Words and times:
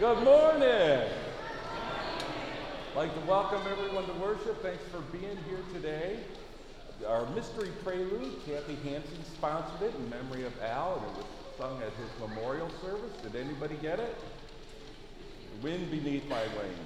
Good 0.00 0.24
morning. 0.24 1.10
I'd 2.88 2.96
like 2.96 3.12
to 3.12 3.20
welcome 3.28 3.60
everyone 3.70 4.06
to 4.06 4.14
worship. 4.14 4.62
Thanks 4.62 4.82
for 4.84 5.02
being 5.14 5.36
here 5.46 5.60
today. 5.74 6.20
Our 7.06 7.28
mystery 7.34 7.68
prelude, 7.84 8.32
Kathy 8.46 8.76
Hansen 8.76 9.22
sponsored 9.26 9.82
it 9.82 9.94
in 9.94 10.08
memory 10.08 10.46
of 10.46 10.58
Al, 10.62 10.94
and 10.94 11.04
it 11.04 11.16
was 11.18 11.26
sung 11.58 11.82
at 11.82 11.92
his 11.92 12.08
memorial 12.18 12.70
service. 12.80 13.14
Did 13.22 13.36
anybody 13.36 13.76
get 13.82 14.00
it? 14.00 14.16
Wind 15.60 15.90
beneath 15.90 16.26
my 16.30 16.44
wings. 16.44 16.78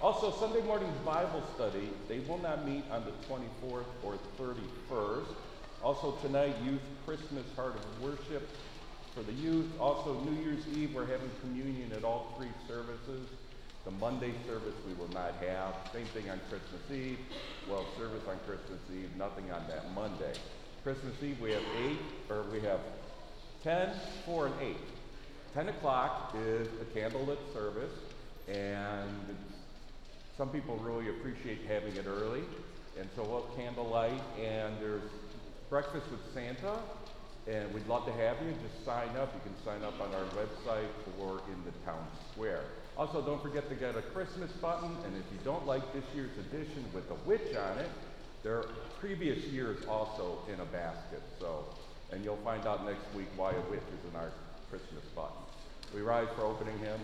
Also, 0.00 0.32
Sunday 0.40 0.62
morning 0.62 0.90
Bible 1.04 1.42
study, 1.56 1.90
they 2.08 2.20
will 2.20 2.38
not 2.38 2.66
meet 2.66 2.84
on 2.90 3.04
the 3.04 3.12
24th 3.28 3.84
or 4.02 4.18
31st. 4.40 5.26
Also, 5.82 6.12
tonight, 6.22 6.56
Youth 6.64 6.80
Christmas 7.04 7.44
Heart 7.54 7.74
of 7.74 8.02
Worship 8.02 8.48
for 9.16 9.22
the 9.22 9.32
youth. 9.32 9.66
Also, 9.80 10.20
New 10.20 10.38
Year's 10.42 10.68
Eve, 10.76 10.94
we're 10.94 11.06
having 11.06 11.30
communion 11.40 11.90
at 11.92 12.04
all 12.04 12.34
three 12.36 12.50
services. 12.68 13.26
The 13.86 13.90
Monday 13.92 14.34
service 14.46 14.74
we 14.86 14.92
will 14.92 15.08
not 15.08 15.32
have. 15.40 15.74
Same 15.90 16.04
thing 16.06 16.28
on 16.28 16.38
Christmas 16.50 16.82
Eve. 16.92 17.18
Well, 17.66 17.86
service 17.96 18.22
on 18.28 18.36
Christmas 18.46 18.78
Eve, 18.92 19.08
nothing 19.16 19.50
on 19.50 19.66
that 19.68 19.90
Monday. 19.94 20.34
Christmas 20.82 21.14
Eve, 21.22 21.40
we 21.40 21.52
have 21.52 21.62
8, 21.78 21.98
or 22.28 22.42
we 22.52 22.60
have 22.60 22.80
10, 23.64 23.88
4, 24.26 24.46
and 24.48 24.54
8. 24.60 24.76
10 25.54 25.68
o'clock 25.70 26.34
is 26.38 26.68
a 26.82 26.98
candlelit 26.98 27.38
service, 27.54 27.94
and 28.48 29.34
some 30.36 30.50
people 30.50 30.76
really 30.76 31.08
appreciate 31.08 31.60
having 31.66 31.96
it 31.96 32.04
early. 32.06 32.42
And 33.00 33.08
so 33.16 33.22
we'll 33.22 33.46
have 33.46 33.56
candlelight, 33.56 34.20
and 34.38 34.74
there's 34.78 35.08
breakfast 35.70 36.04
with 36.10 36.20
Santa, 36.34 36.78
and 37.46 37.72
we'd 37.72 37.86
love 37.86 38.04
to 38.06 38.12
have 38.12 38.36
you. 38.42 38.52
Just 38.62 38.84
sign 38.84 39.16
up. 39.16 39.32
You 39.34 39.40
can 39.42 39.54
sign 39.64 39.82
up 39.82 40.00
on 40.00 40.12
our 40.14 40.24
website 40.34 40.88
or 41.20 41.40
in 41.52 41.62
the 41.64 41.72
town 41.84 42.06
square. 42.32 42.64
Also, 42.96 43.20
don't 43.22 43.42
forget 43.42 43.68
to 43.68 43.74
get 43.74 43.96
a 43.96 44.02
Christmas 44.02 44.50
button, 44.52 44.96
and 45.04 45.16
if 45.16 45.24
you 45.32 45.38
don't 45.44 45.66
like 45.66 45.82
this 45.92 46.04
year's 46.14 46.36
edition 46.38 46.84
with 46.94 47.04
a 47.10 47.28
witch 47.28 47.54
on 47.54 47.78
it, 47.78 47.90
there 48.42 48.58
are 48.58 48.68
previous 49.00 49.44
years 49.46 49.84
also 49.86 50.38
in 50.52 50.60
a 50.60 50.64
basket. 50.66 51.22
So, 51.38 51.64
and 52.10 52.24
you'll 52.24 52.36
find 52.38 52.66
out 52.66 52.86
next 52.86 53.04
week 53.14 53.28
why 53.36 53.52
a 53.52 53.70
witch 53.70 53.80
is 53.80 54.10
in 54.10 54.16
our 54.16 54.30
Christmas 54.70 55.04
button. 55.14 55.36
We 55.94 56.00
rise 56.00 56.28
for 56.36 56.44
opening 56.44 56.78
hymn. 56.78 57.00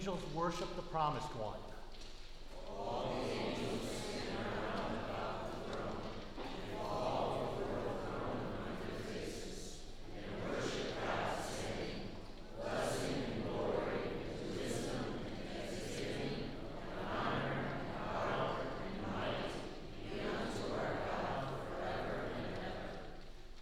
Angels 0.00 0.22
worship 0.34 0.74
the 0.76 0.82
promised 0.82 1.28
one. 1.36 1.58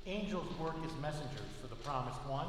Angels 0.06 0.46
work 0.60 0.76
as 0.84 1.02
messengers 1.02 1.40
for 1.60 1.66
the 1.66 1.74
promised 1.74 2.24
one. 2.28 2.46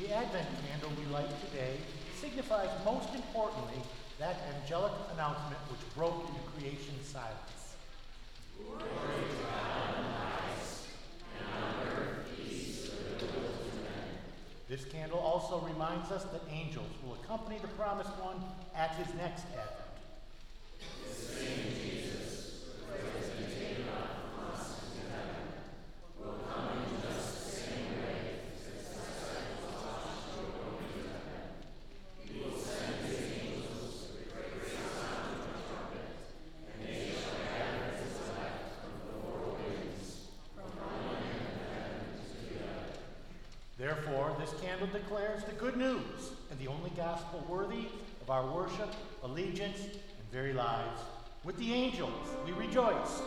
The 0.00 0.10
Advent 0.10 0.48
candle 0.66 0.90
we 0.98 1.12
light 1.12 1.28
today 1.50 1.76
signifies 2.18 2.70
most 2.84 3.14
importantly 3.14 3.80
that 4.18 4.36
angelic 4.56 4.92
announcement 5.12 5.58
which 5.70 5.94
broke 5.94 6.28
into 6.28 6.40
creation's 6.56 7.06
silence. 7.06 7.76
This 14.68 14.84
candle 14.86 15.18
also 15.18 15.60
reminds 15.92 16.12
us 16.12 16.24
that 16.24 16.40
angels 16.50 16.88
will 17.04 17.14
accompany 17.22 17.58
the 17.58 17.68
promised 17.68 18.10
one 18.20 18.36
at 18.74 18.94
his 18.96 19.14
next 19.14 19.44
advent. 19.48 19.81
Declares 45.12 45.44
the 45.44 45.52
good 45.52 45.76
news 45.76 46.32
and 46.50 46.58
the 46.58 46.66
only 46.66 46.88
gospel 46.96 47.44
worthy 47.46 47.84
of 48.22 48.30
our 48.30 48.46
worship, 48.46 48.88
allegiance, 49.22 49.78
and 49.82 50.30
very 50.30 50.54
lives. 50.54 51.02
With 51.44 51.58
the 51.58 51.70
angels, 51.70 52.28
we 52.46 52.52
rejoice. 52.52 53.20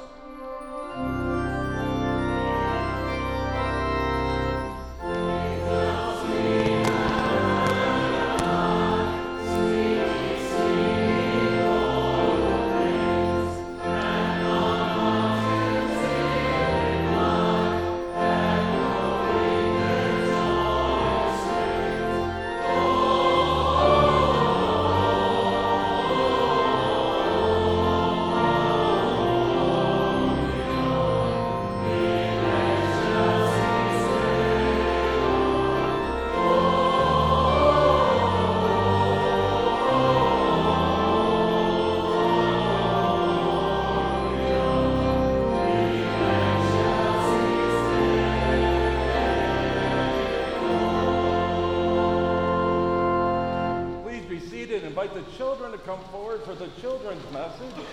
Come 55.86 56.04
forward 56.12 56.42
for 56.46 56.56
the 56.56 56.68
children's 56.82 57.32
message. 57.32 57.85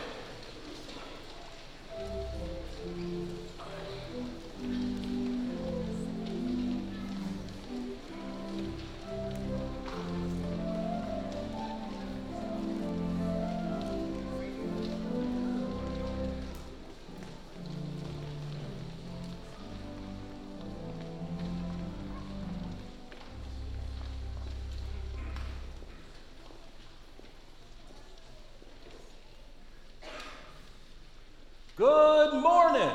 Good 31.74 32.34
morning. 32.34 32.82
Good 32.82 32.82
morning. 32.82 32.92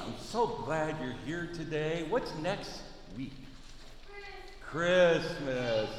I'm 0.00 0.14
so 0.18 0.46
glad 0.46 0.96
you're 1.02 1.14
here 1.26 1.50
today. 1.52 2.06
What's 2.08 2.34
next 2.36 2.80
week? 3.14 3.34
Christmas. 4.62 5.34
Christmas. 5.36 5.90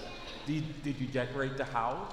Did, 0.48 0.84
did 0.84 1.00
you 1.00 1.06
decorate 1.10 1.58
the 1.58 1.64
house? 1.64 2.12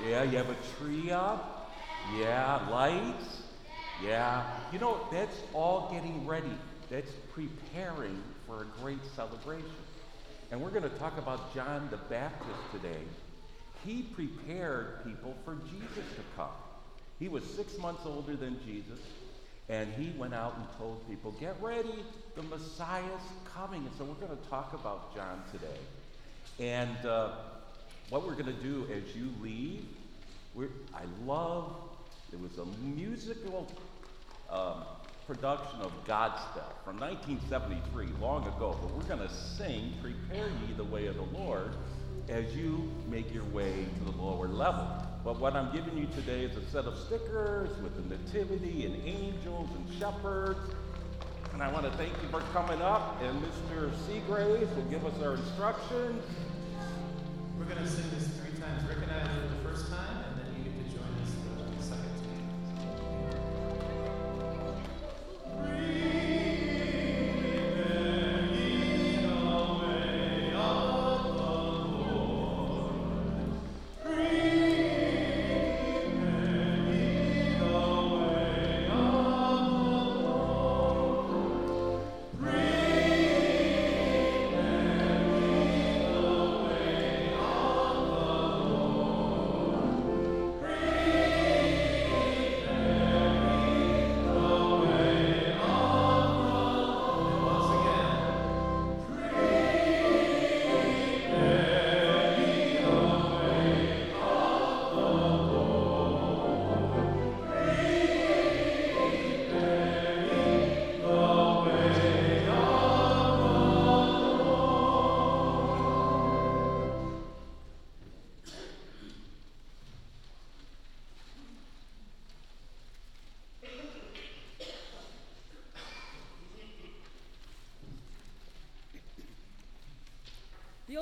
Yeah, 0.00 0.22
you 0.22 0.36
have 0.36 0.48
a 0.48 0.56
tree 0.78 1.10
up? 1.10 1.72
Yeah, 2.16 2.68
lights? 2.70 3.42
Yeah. 4.00 4.44
You 4.72 4.78
know, 4.78 5.00
that's 5.10 5.36
all 5.52 5.90
getting 5.92 6.24
ready. 6.24 6.46
That's 6.88 7.10
preparing 7.34 8.22
for 8.46 8.62
a 8.62 8.80
great 8.80 9.04
celebration. 9.16 9.66
And 10.52 10.62
we're 10.62 10.70
going 10.70 10.84
to 10.84 10.98
talk 11.00 11.18
about 11.18 11.52
John 11.52 11.88
the 11.90 11.96
Baptist 11.96 12.60
today. 12.70 13.02
He 13.84 14.02
prepared 14.02 15.04
people 15.04 15.34
for 15.44 15.56
Jesus 15.68 16.04
to 16.14 16.22
come. 16.36 16.50
He 17.18 17.28
was 17.28 17.44
six 17.44 17.78
months 17.78 18.02
older 18.04 18.36
than 18.36 18.58
Jesus, 18.64 18.98
and 19.68 19.92
he 19.94 20.16
went 20.18 20.34
out 20.34 20.56
and 20.56 20.66
told 20.78 21.08
people, 21.08 21.32
Get 21.32 21.56
ready, 21.60 22.04
the 22.34 22.42
Messiah's 22.42 23.22
coming. 23.44 23.82
And 23.86 23.90
so 23.96 24.04
we're 24.04 24.26
going 24.26 24.36
to 24.36 24.48
talk 24.48 24.74
about 24.74 25.14
John 25.14 25.42
today. 25.50 25.78
And 26.58 27.06
uh, 27.06 27.32
what 28.10 28.26
we're 28.26 28.34
going 28.34 28.46
to 28.46 28.62
do 28.62 28.86
as 28.92 29.16
you 29.16 29.30
leave, 29.40 29.84
I 30.94 31.02
love, 31.24 31.74
it 32.32 32.40
was 32.40 32.58
a 32.58 32.66
musical 32.84 33.66
um, 34.50 34.84
production 35.26 35.80
of 35.80 35.92
Godspell 36.06 36.72
from 36.84 36.98
1973, 37.00 38.06
long 38.20 38.46
ago, 38.46 38.78
but 38.80 38.92
we're 38.92 39.02
going 39.02 39.26
to 39.26 39.34
sing 39.34 39.94
Prepare 40.00 40.48
Ye 40.48 40.74
the 40.76 40.84
Way 40.84 41.06
of 41.06 41.16
the 41.16 41.22
Lord 41.22 41.74
as 42.28 42.54
you 42.56 42.90
make 43.08 43.32
your 43.32 43.44
way 43.44 43.86
to 43.98 44.04
the 44.04 44.22
lower 44.22 44.48
level. 44.48 44.88
But 45.24 45.38
what 45.40 45.54
I'm 45.54 45.72
giving 45.74 45.96
you 45.96 46.06
today 46.14 46.44
is 46.44 46.56
a 46.56 46.64
set 46.70 46.84
of 46.84 46.98
stickers 46.98 47.70
with 47.80 47.96
the 47.96 48.02
Nativity 48.16 48.86
and 48.86 48.96
angels 49.06 49.68
and 49.76 49.98
shepherds. 49.98 50.58
And 51.52 51.62
I 51.62 51.72
want 51.72 51.84
to 51.84 51.92
thank 51.92 52.12
you 52.22 52.28
for 52.28 52.40
coming 52.52 52.82
up, 52.82 53.22
and 53.22 53.42
Mr. 53.42 53.90
Seagraves 54.06 54.74
will 54.76 54.84
give 54.84 55.06
us 55.06 55.22
our 55.22 55.34
instructions. 55.36 56.22
We're 57.58 57.64
going 57.64 57.78
to 57.78 57.88
sing 57.88 58.04
this 58.10 58.28
three 58.28 58.52
times. 58.60 58.82
Did 58.88 58.98
it 59.02 59.08
the 59.08 59.68
first 59.68 59.88
time, 59.88 60.24
and 60.28 60.38
then 60.38 60.46
you 60.56 60.64
get 60.64 60.74
to 60.84 60.90
join 60.96 61.10
us 61.22 61.32
the 61.78 61.82
second 61.82 62.12
time. 62.20 62.46
Once 65.56 66.15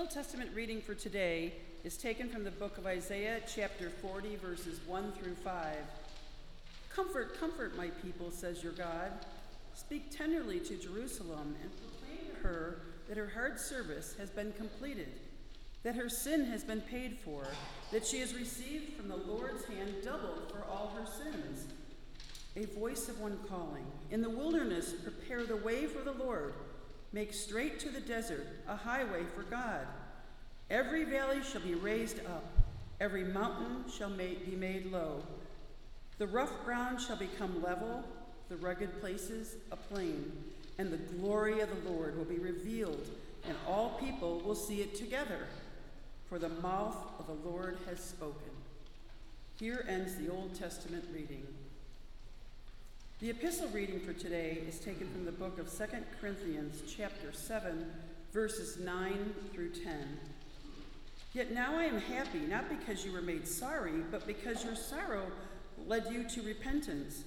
Old 0.04 0.12
Testament 0.12 0.50
reading 0.52 0.82
for 0.82 0.92
today 0.94 1.54
is 1.82 1.96
taken 1.96 2.28
from 2.28 2.44
the 2.44 2.50
book 2.50 2.76
of 2.76 2.84
Isaiah, 2.84 3.40
chapter 3.46 3.88
40, 3.88 4.36
verses 4.36 4.78
1 4.86 5.12
through 5.12 5.34
5. 5.36 5.76
Comfort, 6.94 7.40
comfort 7.40 7.74
my 7.74 7.88
people, 8.02 8.30
says 8.30 8.62
your 8.62 8.74
God. 8.74 9.12
Speak 9.72 10.14
tenderly 10.14 10.60
to 10.60 10.76
Jerusalem 10.76 11.56
and 11.62 11.70
proclaim 11.78 12.36
to 12.36 12.46
her 12.46 12.82
that 13.08 13.16
her 13.16 13.30
hard 13.32 13.58
service 13.58 14.14
has 14.18 14.28
been 14.28 14.52
completed, 14.52 15.08
that 15.84 15.94
her 15.94 16.10
sin 16.10 16.44
has 16.44 16.62
been 16.62 16.82
paid 16.82 17.16
for, 17.24 17.46
that 17.90 18.06
she 18.06 18.20
has 18.20 18.34
received 18.34 18.98
from 18.98 19.08
the 19.08 19.16
Lord's 19.16 19.64
hand 19.64 19.94
double 20.04 20.42
for 20.50 20.66
all 20.70 20.92
her 20.98 21.06
sins. 21.06 21.64
A 22.56 22.66
voice 22.78 23.08
of 23.08 23.18
one 23.20 23.38
calling, 23.48 23.86
In 24.10 24.20
the 24.20 24.28
wilderness, 24.28 24.92
prepare 24.92 25.46
the 25.46 25.56
way 25.56 25.86
for 25.86 26.02
the 26.02 26.12
Lord. 26.12 26.52
Make 27.14 27.32
straight 27.32 27.78
to 27.78 27.90
the 27.90 28.00
desert 28.00 28.44
a 28.66 28.74
highway 28.74 29.22
for 29.36 29.44
God. 29.44 29.86
Every 30.68 31.04
valley 31.04 31.42
shall 31.44 31.60
be 31.60 31.76
raised 31.76 32.18
up, 32.26 32.44
every 33.00 33.22
mountain 33.22 33.84
shall 33.88 34.10
be 34.10 34.56
made 34.58 34.90
low. 34.90 35.22
The 36.18 36.26
rough 36.26 36.64
ground 36.64 37.00
shall 37.00 37.14
become 37.14 37.62
level, 37.62 38.02
the 38.48 38.56
rugged 38.56 39.00
places 39.00 39.54
a 39.70 39.76
plain, 39.76 40.32
and 40.78 40.92
the 40.92 40.96
glory 40.96 41.60
of 41.60 41.68
the 41.70 41.88
Lord 41.88 42.18
will 42.18 42.24
be 42.24 42.40
revealed, 42.40 43.06
and 43.46 43.56
all 43.68 43.90
people 44.00 44.40
will 44.40 44.56
see 44.56 44.80
it 44.80 44.96
together. 44.96 45.46
For 46.28 46.40
the 46.40 46.48
mouth 46.48 46.96
of 47.20 47.28
the 47.28 47.48
Lord 47.48 47.78
has 47.88 48.00
spoken. 48.00 48.50
Here 49.60 49.86
ends 49.88 50.16
the 50.16 50.32
Old 50.32 50.52
Testament 50.58 51.04
reading. 51.12 51.46
The 53.24 53.30
epistle 53.30 53.68
reading 53.68 54.00
for 54.00 54.12
today 54.12 54.58
is 54.68 54.78
taken 54.78 55.08
from 55.08 55.24
the 55.24 55.32
book 55.32 55.58
of 55.58 55.74
2 55.74 55.84
Corinthians, 56.20 56.82
chapter 56.86 57.32
7, 57.32 57.90
verses 58.34 58.78
9 58.78 59.34
through 59.54 59.70
10. 59.70 60.18
Yet 61.32 61.50
now 61.50 61.74
I 61.74 61.84
am 61.84 62.02
happy, 62.02 62.40
not 62.40 62.68
because 62.68 63.02
you 63.02 63.12
were 63.12 63.22
made 63.22 63.48
sorry, 63.48 63.94
but 64.10 64.26
because 64.26 64.62
your 64.62 64.76
sorrow 64.76 65.22
led 65.86 66.12
you 66.12 66.24
to 66.24 66.42
repentance. 66.42 67.24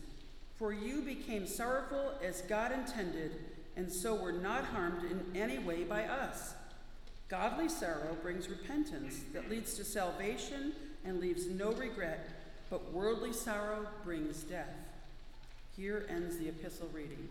For 0.57 0.71
you 0.71 1.01
became 1.01 1.47
sorrowful 1.47 2.11
as 2.23 2.41
God 2.41 2.71
intended, 2.73 3.31
and 3.75 3.91
so 3.91 4.13
were 4.13 4.31
not 4.31 4.65
harmed 4.65 5.01
in 5.09 5.25
any 5.35 5.57
way 5.57 5.83
by 5.83 6.03
us. 6.03 6.53
Godly 7.27 7.69
sorrow 7.69 8.15
brings 8.21 8.49
repentance 8.49 9.21
that 9.33 9.49
leads 9.49 9.73
to 9.77 9.83
salvation 9.83 10.73
and 11.03 11.19
leaves 11.19 11.47
no 11.47 11.71
regret, 11.71 12.29
but 12.69 12.93
worldly 12.93 13.33
sorrow 13.33 13.87
brings 14.03 14.43
death. 14.43 14.76
Here 15.77 16.07
ends 16.09 16.37
the 16.37 16.49
epistle 16.49 16.89
reading. 16.91 17.29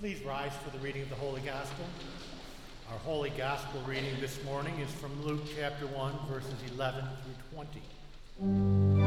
Please 0.00 0.22
rise 0.24 0.52
for 0.64 0.70
the 0.70 0.78
reading 0.82 1.02
of 1.02 1.10
the 1.10 1.16
Holy 1.16 1.42
Gospel. 1.42 1.84
Our 2.90 2.98
Holy 3.00 3.28
Gospel 3.36 3.82
reading 3.86 4.18
this 4.22 4.42
morning 4.42 4.78
is 4.80 4.90
from 4.90 5.22
Luke 5.22 5.42
chapter 5.54 5.86
1, 5.88 6.14
verses 6.30 6.54
11 6.72 7.04
through 7.04 7.66
20. 8.40 9.05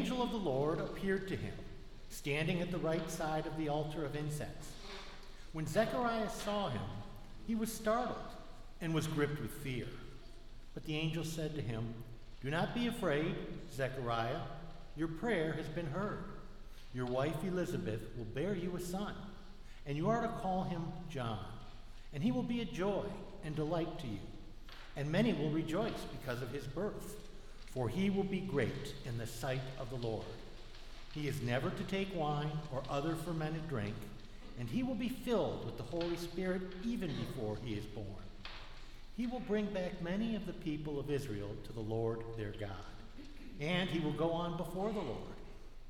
Angel 0.00 0.22
of 0.22 0.30
the 0.30 0.38
Lord 0.38 0.80
appeared 0.80 1.28
to 1.28 1.36
him, 1.36 1.52
standing 2.08 2.62
at 2.62 2.70
the 2.70 2.78
right 2.78 3.10
side 3.10 3.46
of 3.46 3.54
the 3.58 3.68
altar 3.68 4.02
of 4.02 4.16
incense. 4.16 4.72
When 5.52 5.66
Zechariah 5.66 6.30
saw 6.30 6.70
him, 6.70 6.80
he 7.46 7.54
was 7.54 7.70
startled 7.70 8.16
and 8.80 8.94
was 8.94 9.06
gripped 9.06 9.42
with 9.42 9.50
fear. 9.50 9.84
But 10.72 10.84
the 10.86 10.96
angel 10.96 11.22
said 11.22 11.54
to 11.54 11.60
him, 11.60 11.92
Do 12.42 12.48
not 12.48 12.74
be 12.74 12.86
afraid, 12.86 13.34
Zechariah. 13.74 14.40
Your 14.96 15.08
prayer 15.08 15.52
has 15.52 15.66
been 15.66 15.88
heard. 15.88 16.24
Your 16.94 17.04
wife 17.04 17.44
Elizabeth 17.44 18.00
will 18.16 18.24
bear 18.24 18.54
you 18.54 18.74
a 18.76 18.80
son, 18.80 19.12
and 19.86 19.98
you 19.98 20.08
are 20.08 20.22
to 20.22 20.28
call 20.28 20.62
him 20.62 20.82
John. 21.10 21.44
And 22.14 22.22
he 22.22 22.32
will 22.32 22.42
be 22.42 22.62
a 22.62 22.64
joy 22.64 23.04
and 23.44 23.54
delight 23.54 23.98
to 23.98 24.06
you, 24.06 24.20
and 24.96 25.12
many 25.12 25.34
will 25.34 25.50
rejoice 25.50 26.06
because 26.22 26.40
of 26.40 26.52
his 26.52 26.64
birth, 26.64 27.16
for 27.70 27.88
he 27.88 28.10
will 28.10 28.24
be 28.24 28.40
great 28.40 28.94
in 29.04 29.16
the 29.18 29.26
sight 29.26 29.60
of 29.78 29.90
the 29.90 30.06
Lord. 30.06 30.24
He 31.14 31.28
is 31.28 31.42
never 31.42 31.70
to 31.70 31.82
take 31.84 32.14
wine 32.14 32.50
or 32.72 32.82
other 32.88 33.14
fermented 33.14 33.68
drink, 33.68 33.94
and 34.58 34.68
he 34.68 34.82
will 34.82 34.94
be 34.94 35.08
filled 35.08 35.64
with 35.64 35.76
the 35.76 35.82
Holy 35.82 36.16
Spirit 36.16 36.62
even 36.84 37.08
before 37.08 37.58
he 37.64 37.74
is 37.74 37.84
born. 37.86 38.06
He 39.16 39.26
will 39.26 39.40
bring 39.40 39.66
back 39.66 40.00
many 40.02 40.36
of 40.36 40.46
the 40.46 40.52
people 40.52 40.98
of 40.98 41.10
Israel 41.10 41.50
to 41.64 41.72
the 41.72 41.80
Lord 41.80 42.20
their 42.36 42.54
God. 42.58 42.70
And 43.60 43.88
he 43.88 44.00
will 44.00 44.12
go 44.12 44.30
on 44.32 44.56
before 44.56 44.90
the 44.92 45.00
Lord 45.00 45.18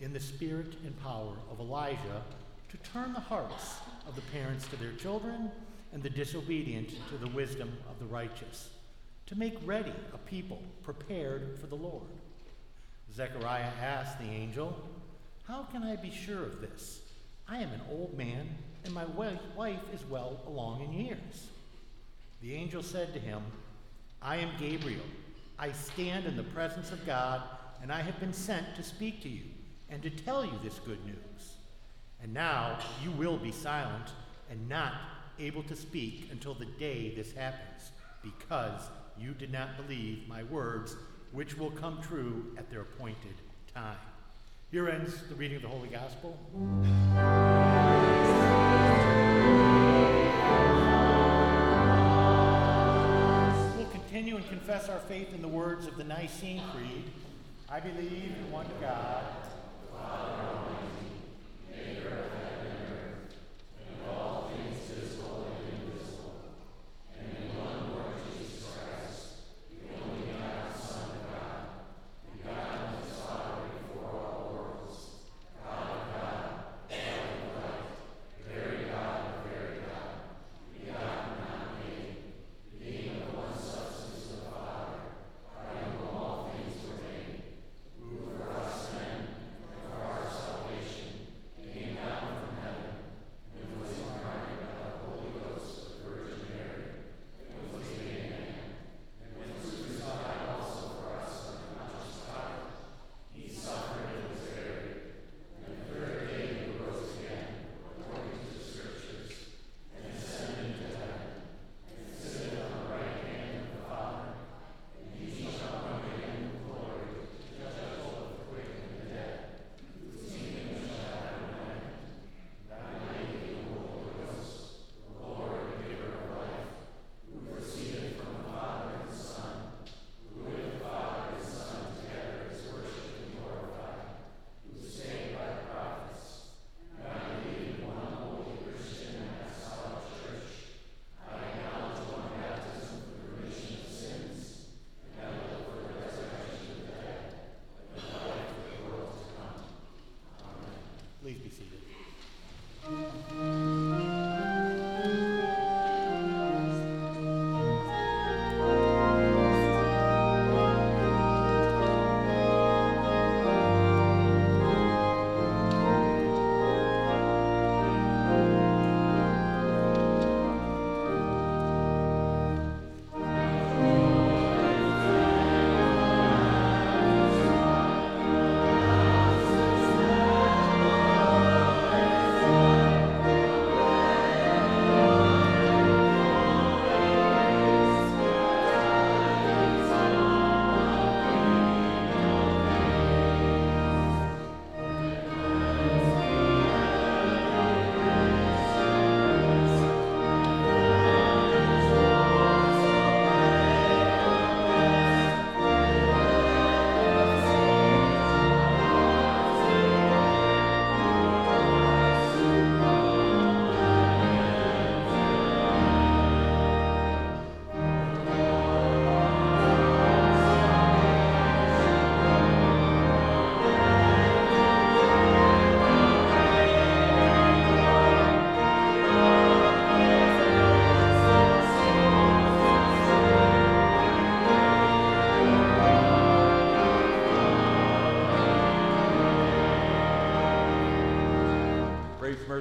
in 0.01 0.13
the 0.13 0.21
spirit 0.21 0.75
and 0.85 1.01
power 1.03 1.35
of 1.51 1.61
Elijah 1.61 2.23
to 2.71 2.77
turn 2.93 3.13
the 3.13 3.21
hearts 3.21 3.77
of 4.09 4.15
the 4.17 4.23
parents 4.33 4.67
to 4.69 4.77
their 4.77 4.93
children 4.93 5.51
and 5.93 6.03
the 6.03 6.11
disobedient 6.11 6.91
to 7.09 7.19
the 7.19 7.29
wisdom 7.29 7.73
of 7.89 7.99
the 7.99 8.07
righteous, 8.07 8.71
to 9.31 9.39
make 9.39 9.55
ready 9.65 9.93
a 10.13 10.19
people 10.19 10.61
prepared 10.83 11.57
for 11.61 11.69
the 11.69 11.77
Lord. 11.77 12.03
Zechariah 13.15 13.71
asked 13.81 14.19
the 14.19 14.29
angel, 14.29 14.77
How 15.45 15.63
can 15.63 15.85
I 15.85 15.95
be 15.95 16.11
sure 16.11 16.43
of 16.43 16.61
this? 16.61 17.03
I 17.49 17.59
am 17.59 17.71
an 17.71 17.81
old 17.93 18.19
man, 18.19 18.49
and 18.85 18.93
my 18.93 19.05
wife 19.57 19.79
is 19.95 20.05
well 20.07 20.41
along 20.49 20.83
in 20.83 20.93
years. 20.93 21.47
The 22.43 22.57
angel 22.57 22.83
said 22.83 23.15
to 23.15 23.21
him, 23.21 23.41
I 24.21 24.39
am 24.39 24.51
Gabriel. 24.59 25.07
I 25.61 25.71
stand 25.71 26.27
in 26.27 26.37
the 26.37 26.43
presence 26.43 26.91
of 26.91 27.07
God, 27.07 27.41
and 27.83 27.93
I 27.93 28.01
have 28.01 28.19
been 28.19 28.33
sent 28.33 28.75
to 28.75 28.83
speak 28.83 29.23
to 29.23 29.29
you 29.29 29.45
and 29.91 30.03
to 30.03 30.11
tell 30.11 30.45
you 30.45 30.59
this 30.61 30.81
good 30.81 31.05
news. 31.07 31.55
And 32.21 32.35
now 32.35 32.81
you 33.01 33.13
will 33.13 33.37
be 33.39 33.53
silent 33.53 34.11
and 34.51 34.69
not 34.69 34.95
able 35.39 35.63
to 35.65 35.77
speak 35.77 36.31
until 36.33 36.55
the 36.55 36.67
day 36.81 37.15
this 37.15 37.33
happens, 37.33 37.93
because 38.25 38.83
you 39.21 39.33
did 39.33 39.53
not 39.53 39.77
believe 39.77 40.27
my 40.27 40.43
words, 40.45 40.97
which 41.33 41.59
will 41.59 41.71
come 41.71 42.00
true 42.00 42.47
at 42.57 42.71
their 42.71 42.81
appointed 42.81 43.35
time. 43.75 43.99
Here 44.71 44.89
ends 44.89 45.23
the 45.29 45.35
reading 45.35 45.57
of 45.57 45.62
the 45.62 45.69
Holy 45.69 45.89
Gospel. 45.89 46.39
We'll 53.77 53.91
continue 53.91 54.37
and 54.37 54.49
confess 54.49 54.89
our 54.89 55.00
faith 55.00 55.35
in 55.35 55.43
the 55.43 55.49
words 55.49 55.87
of 55.87 55.97
the 55.97 56.05
Nicene 56.05 56.62
Creed. 56.73 57.11
I 57.69 57.81
believe 57.81 58.35
in 58.39 58.50
one 58.50 58.67
God, 58.81 59.25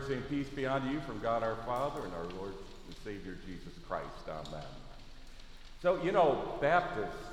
mercy 0.09 0.21
and 0.21 0.29
peace 0.29 0.47
be 0.55 0.65
unto 0.65 0.89
you 0.89 0.99
from 1.01 1.19
God 1.19 1.43
our 1.43 1.55
Father 1.67 2.03
and 2.03 2.11
our 2.13 2.25
Lord 2.39 2.53
and 2.87 2.95
Savior 3.03 3.37
Jesus 3.45 3.73
Christ. 3.87 4.07
Amen. 4.27 4.63
So, 5.81 6.01
you 6.03 6.11
know, 6.11 6.57
Baptists, 6.59 7.27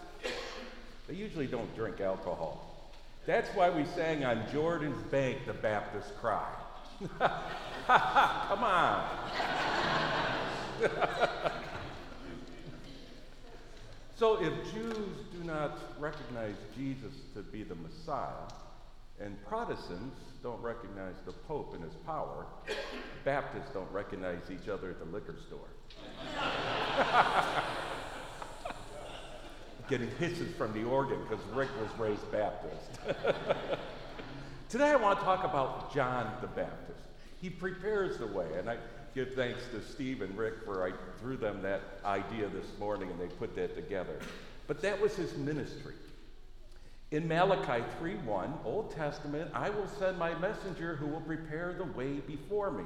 they 1.08 1.14
usually 1.14 1.46
don't 1.46 1.74
drink 1.74 2.00
alcohol. 2.00 2.92
That's 3.24 3.48
why 3.56 3.70
we 3.70 3.86
sang 3.86 4.24
on 4.24 4.42
Jordan's 4.52 5.02
Bank 5.04 5.46
the 5.46 5.54
Baptist 5.54 6.16
cry. 6.20 6.52
Come 7.18 8.64
on. 8.64 9.08
so, 14.16 14.42
if 14.42 14.52
Jews 14.72 15.16
do 15.32 15.44
not 15.44 15.78
recognize 15.98 16.56
Jesus 16.76 17.14
to 17.34 17.42
be 17.42 17.62
the 17.62 17.76
Messiah, 17.76 18.50
and 19.20 19.42
Protestants 19.46 20.20
don't 20.46 20.62
recognize 20.62 21.16
the 21.24 21.32
Pope 21.32 21.74
and 21.74 21.82
his 21.82 21.94
power, 22.06 22.46
Baptists 23.24 23.70
don't 23.74 23.90
recognize 23.90 24.48
each 24.48 24.68
other 24.68 24.90
at 24.90 25.00
the 25.00 25.04
liquor 25.06 25.34
store. 25.44 25.66
Getting 29.88 30.08
hisses 30.20 30.54
from 30.54 30.72
the 30.72 30.84
organ 30.84 31.18
because 31.28 31.44
Rick 31.52 31.70
was 31.80 31.90
raised 31.98 32.30
Baptist. 32.30 33.00
Today 34.68 34.90
I 34.90 34.96
want 34.96 35.18
to 35.18 35.24
talk 35.24 35.42
about 35.42 35.92
John 35.92 36.32
the 36.40 36.46
Baptist. 36.46 37.00
He 37.40 37.50
prepares 37.50 38.18
the 38.18 38.28
way, 38.28 38.46
and 38.56 38.70
I 38.70 38.76
give 39.16 39.34
thanks 39.34 39.62
to 39.72 39.82
Steve 39.82 40.22
and 40.22 40.38
Rick 40.38 40.62
for 40.64 40.86
I 40.86 40.92
threw 41.18 41.36
them 41.36 41.60
that 41.62 41.80
idea 42.04 42.48
this 42.50 42.66
morning 42.78 43.10
and 43.10 43.20
they 43.20 43.34
put 43.34 43.56
that 43.56 43.74
together. 43.74 44.20
But 44.68 44.80
that 44.82 45.00
was 45.00 45.16
his 45.16 45.36
ministry. 45.36 45.94
In 47.12 47.28
Malachi 47.28 47.84
3:1, 48.00 48.64
Old 48.64 48.90
Testament, 48.90 49.50
I 49.54 49.70
will 49.70 49.86
send 49.86 50.18
my 50.18 50.34
messenger 50.34 50.96
who 50.96 51.06
will 51.06 51.20
prepare 51.20 51.72
the 51.72 51.84
way 51.84 52.14
before 52.14 52.72
me. 52.72 52.84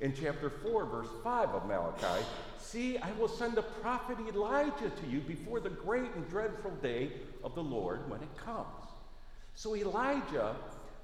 In 0.00 0.14
chapter 0.14 0.50
4, 0.50 0.84
verse 0.84 1.08
5 1.24 1.50
of 1.50 1.66
Malachi, 1.66 2.24
see, 2.58 2.98
I 2.98 3.10
will 3.12 3.28
send 3.28 3.54
the 3.54 3.62
prophet 3.62 4.18
Elijah 4.28 4.90
to 4.90 5.06
you 5.08 5.20
before 5.20 5.58
the 5.58 5.70
great 5.70 6.14
and 6.14 6.28
dreadful 6.28 6.72
day 6.82 7.12
of 7.42 7.54
the 7.54 7.62
Lord 7.62 8.08
when 8.08 8.22
it 8.22 8.36
comes. 8.36 8.84
So 9.54 9.74
Elijah, 9.74 10.54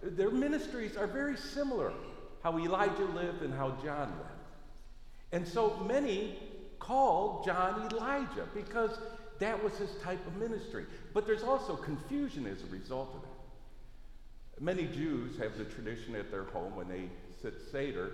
their 0.03 0.31
ministries 0.31 0.97
are 0.97 1.07
very 1.07 1.37
similar, 1.37 1.93
how 2.43 2.59
Elijah 2.59 3.07
lived 3.07 3.43
and 3.43 3.55
how 3.55 3.71
John 3.83 4.11
lived. 4.11 4.43
And 5.33 5.49
so 5.49 5.79
many 5.79 6.39
called 6.79 7.45
John 7.45 7.91
Elijah 7.91 8.47
because 8.55 8.99
that 9.43 9.63
was 9.63 9.77
his 9.77 9.91
type 10.03 10.25
of 10.27 10.37
ministry. 10.37 10.85
But 11.13 11.27
there's 11.27 11.43
also 11.43 11.77
confusion 11.77 12.47
as 12.47 12.63
a 12.63 12.67
result 12.67 13.15
of 13.15 13.23
that. 13.23 14.63
Many 14.63 14.87
Jews 14.87 15.37
have 15.39 15.59
the 15.59 15.65
tradition 15.65 16.15
at 16.15 16.31
their 16.31 16.45
home 16.45 16.77
when 16.77 16.89
they 16.89 17.09
sit 17.41 17.55
Seder, 17.71 18.13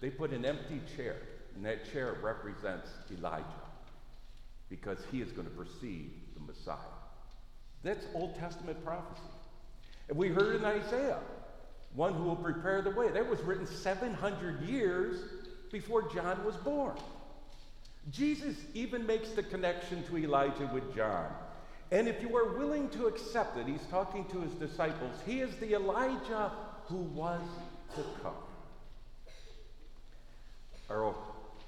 they 0.00 0.08
put 0.08 0.30
an 0.30 0.44
empty 0.44 0.80
chair, 0.96 1.16
and 1.54 1.64
that 1.64 1.90
chair 1.92 2.16
represents 2.22 2.88
Elijah 3.12 3.44
because 4.70 4.98
he 5.10 5.20
is 5.20 5.30
going 5.32 5.46
to 5.46 5.54
precede 5.54 6.12
the 6.34 6.40
Messiah. 6.40 6.76
That's 7.82 8.06
Old 8.14 8.36
Testament 8.36 8.82
prophecy. 8.84 9.22
And 10.08 10.16
we 10.16 10.28
heard 10.28 10.56
in 10.56 10.64
Isaiah, 10.64 11.18
one 11.94 12.14
who 12.14 12.24
will 12.24 12.36
prepare 12.36 12.80
the 12.82 12.90
way. 12.90 13.08
That 13.10 13.28
was 13.28 13.40
written 13.40 13.66
700 13.66 14.62
years 14.62 15.20
before 15.70 16.08
John 16.10 16.44
was 16.44 16.56
born. 16.56 16.96
Jesus 18.10 18.56
even 18.74 19.06
makes 19.06 19.30
the 19.30 19.42
connection 19.42 20.02
to 20.04 20.18
Elijah 20.18 20.68
with 20.72 20.94
John. 20.94 21.26
And 21.92 22.08
if 22.08 22.20
you 22.22 22.36
are 22.36 22.56
willing 22.56 22.88
to 22.90 23.06
accept 23.06 23.56
it, 23.56 23.66
he's 23.66 23.84
talking 23.90 24.24
to 24.26 24.40
his 24.40 24.52
disciples. 24.54 25.14
He 25.26 25.40
is 25.40 25.54
the 25.56 25.74
Elijah 25.74 26.52
who 26.86 26.96
was 26.96 27.42
to 27.96 28.04
come. 28.22 28.34
Our 30.88 31.14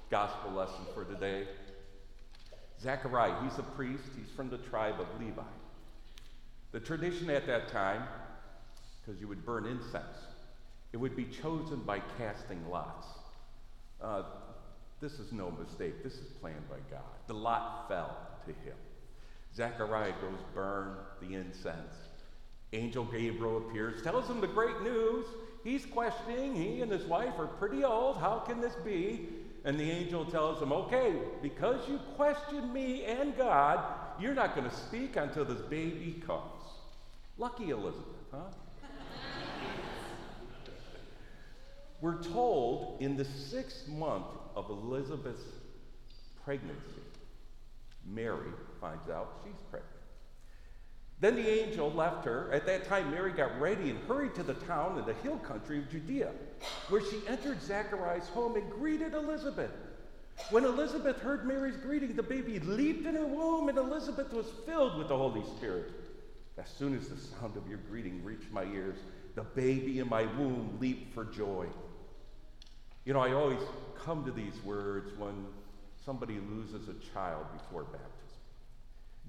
gospel 0.09 0.51
lesson 0.51 0.85
for 0.93 1.05
today 1.05 1.47
Zechariah, 2.81 3.33
he's 3.43 3.57
a 3.57 3.63
priest, 3.63 4.03
he's 4.17 4.29
from 4.35 4.49
the 4.49 4.57
tribe 4.57 4.99
of 4.99 5.07
Levi. 5.19 5.41
The 6.73 6.81
tradition 6.81 7.29
at 7.29 7.47
that 7.47 7.69
time, 7.69 8.03
because 9.01 9.21
you 9.21 9.27
would 9.27 9.45
burn 9.45 9.65
incense, 9.65 10.17
it 10.91 10.97
would 10.97 11.15
be 11.15 11.25
chosen 11.25 11.79
by 11.79 12.01
casting 12.17 12.69
lots. 12.69 13.07
Uh, 14.01 14.23
this 15.03 15.19
is 15.19 15.33
no 15.33 15.51
mistake. 15.51 16.01
This 16.01 16.13
is 16.13 16.31
planned 16.39 16.69
by 16.69 16.77
God. 16.89 17.03
The 17.27 17.33
lot 17.33 17.89
fell 17.89 18.17
to 18.45 18.51
him. 18.51 18.77
Zechariah 19.53 20.13
goes 20.21 20.39
burn 20.55 20.95
the 21.21 21.35
incense. 21.35 21.93
Angel 22.71 23.03
Gabriel 23.03 23.57
appears, 23.57 24.01
tells 24.01 24.29
him 24.29 24.39
the 24.39 24.47
great 24.47 24.81
news. 24.81 25.25
He's 25.65 25.85
questioning. 25.85 26.55
He 26.55 26.81
and 26.81 26.89
his 26.89 27.03
wife 27.03 27.33
are 27.37 27.47
pretty 27.47 27.83
old. 27.83 28.17
How 28.17 28.39
can 28.39 28.61
this 28.61 28.75
be? 28.75 29.27
And 29.65 29.77
the 29.77 29.91
angel 29.91 30.23
tells 30.23 30.61
him, 30.61 30.71
Okay, 30.71 31.13
because 31.41 31.87
you 31.89 31.99
question 32.15 32.71
me 32.71 33.03
and 33.03 33.37
God, 33.37 33.83
you're 34.21 34.33
not 34.33 34.55
going 34.55 34.69
to 34.69 34.75
speak 34.75 35.17
until 35.17 35.43
this 35.43 35.61
baby 35.63 36.23
comes. 36.25 36.63
Lucky 37.37 37.71
Elizabeth, 37.71 38.05
huh? 38.31 38.37
We're 42.01 42.23
told 42.23 43.01
in 43.01 43.17
the 43.17 43.25
sixth 43.25 43.89
month 43.89 44.25
of 44.55 44.69
Elizabeth's 44.69 45.43
pregnancy, 46.43 47.01
Mary 48.05 48.51
finds 48.81 49.09
out 49.09 49.41
she's 49.43 49.59
pregnant. 49.69 49.89
Then 51.19 51.35
the 51.35 51.47
angel 51.47 51.89
left 51.91 52.25
her. 52.25 52.51
At 52.51 52.65
that 52.65 52.85
time, 52.85 53.11
Mary 53.11 53.31
got 53.31 53.57
ready 53.59 53.89
and 53.89 53.99
hurried 54.07 54.35
to 54.35 54.43
the 54.43 54.55
town 54.55 54.99
in 54.99 55.05
the 55.05 55.13
hill 55.13 55.37
country 55.37 55.77
of 55.77 55.89
Judea, 55.89 56.31
where 56.89 57.01
she 57.01 57.21
entered 57.29 57.61
Zechariah's 57.61 58.27
home 58.27 58.57
and 58.57 58.69
greeted 58.69 59.13
Elizabeth. 59.13 59.71
When 60.49 60.65
Elizabeth 60.65 61.19
heard 61.21 61.45
Mary's 61.45 61.77
greeting, 61.77 62.15
the 62.15 62.23
baby 62.23 62.59
leaped 62.59 63.05
in 63.05 63.15
her 63.15 63.25
womb, 63.25 63.69
and 63.69 63.77
Elizabeth 63.77 64.33
was 64.33 64.47
filled 64.65 64.97
with 64.97 65.07
the 65.07 65.15
Holy 65.15 65.43
Spirit. 65.57 65.91
As 66.57 66.67
soon 66.69 66.95
as 66.97 67.07
the 67.07 67.17
sound 67.17 67.55
of 67.55 67.67
your 67.67 67.79
greeting 67.89 68.23
reached 68.23 68.51
my 68.51 68.65
ears, 68.65 68.97
the 69.35 69.43
baby 69.43 69.99
in 69.99 70.09
my 70.09 70.23
womb 70.37 70.77
leaped 70.79 71.13
for 71.13 71.25
joy. 71.25 71.67
You 73.05 73.13
know, 73.13 73.21
I 73.21 73.33
always 73.33 73.61
come 74.05 74.25
to 74.25 74.31
these 74.31 74.61
words 74.63 75.11
when 75.17 75.45
somebody 76.05 76.39
loses 76.51 76.89
a 76.89 77.13
child 77.13 77.45
before 77.53 77.83
baptism. 77.83 78.09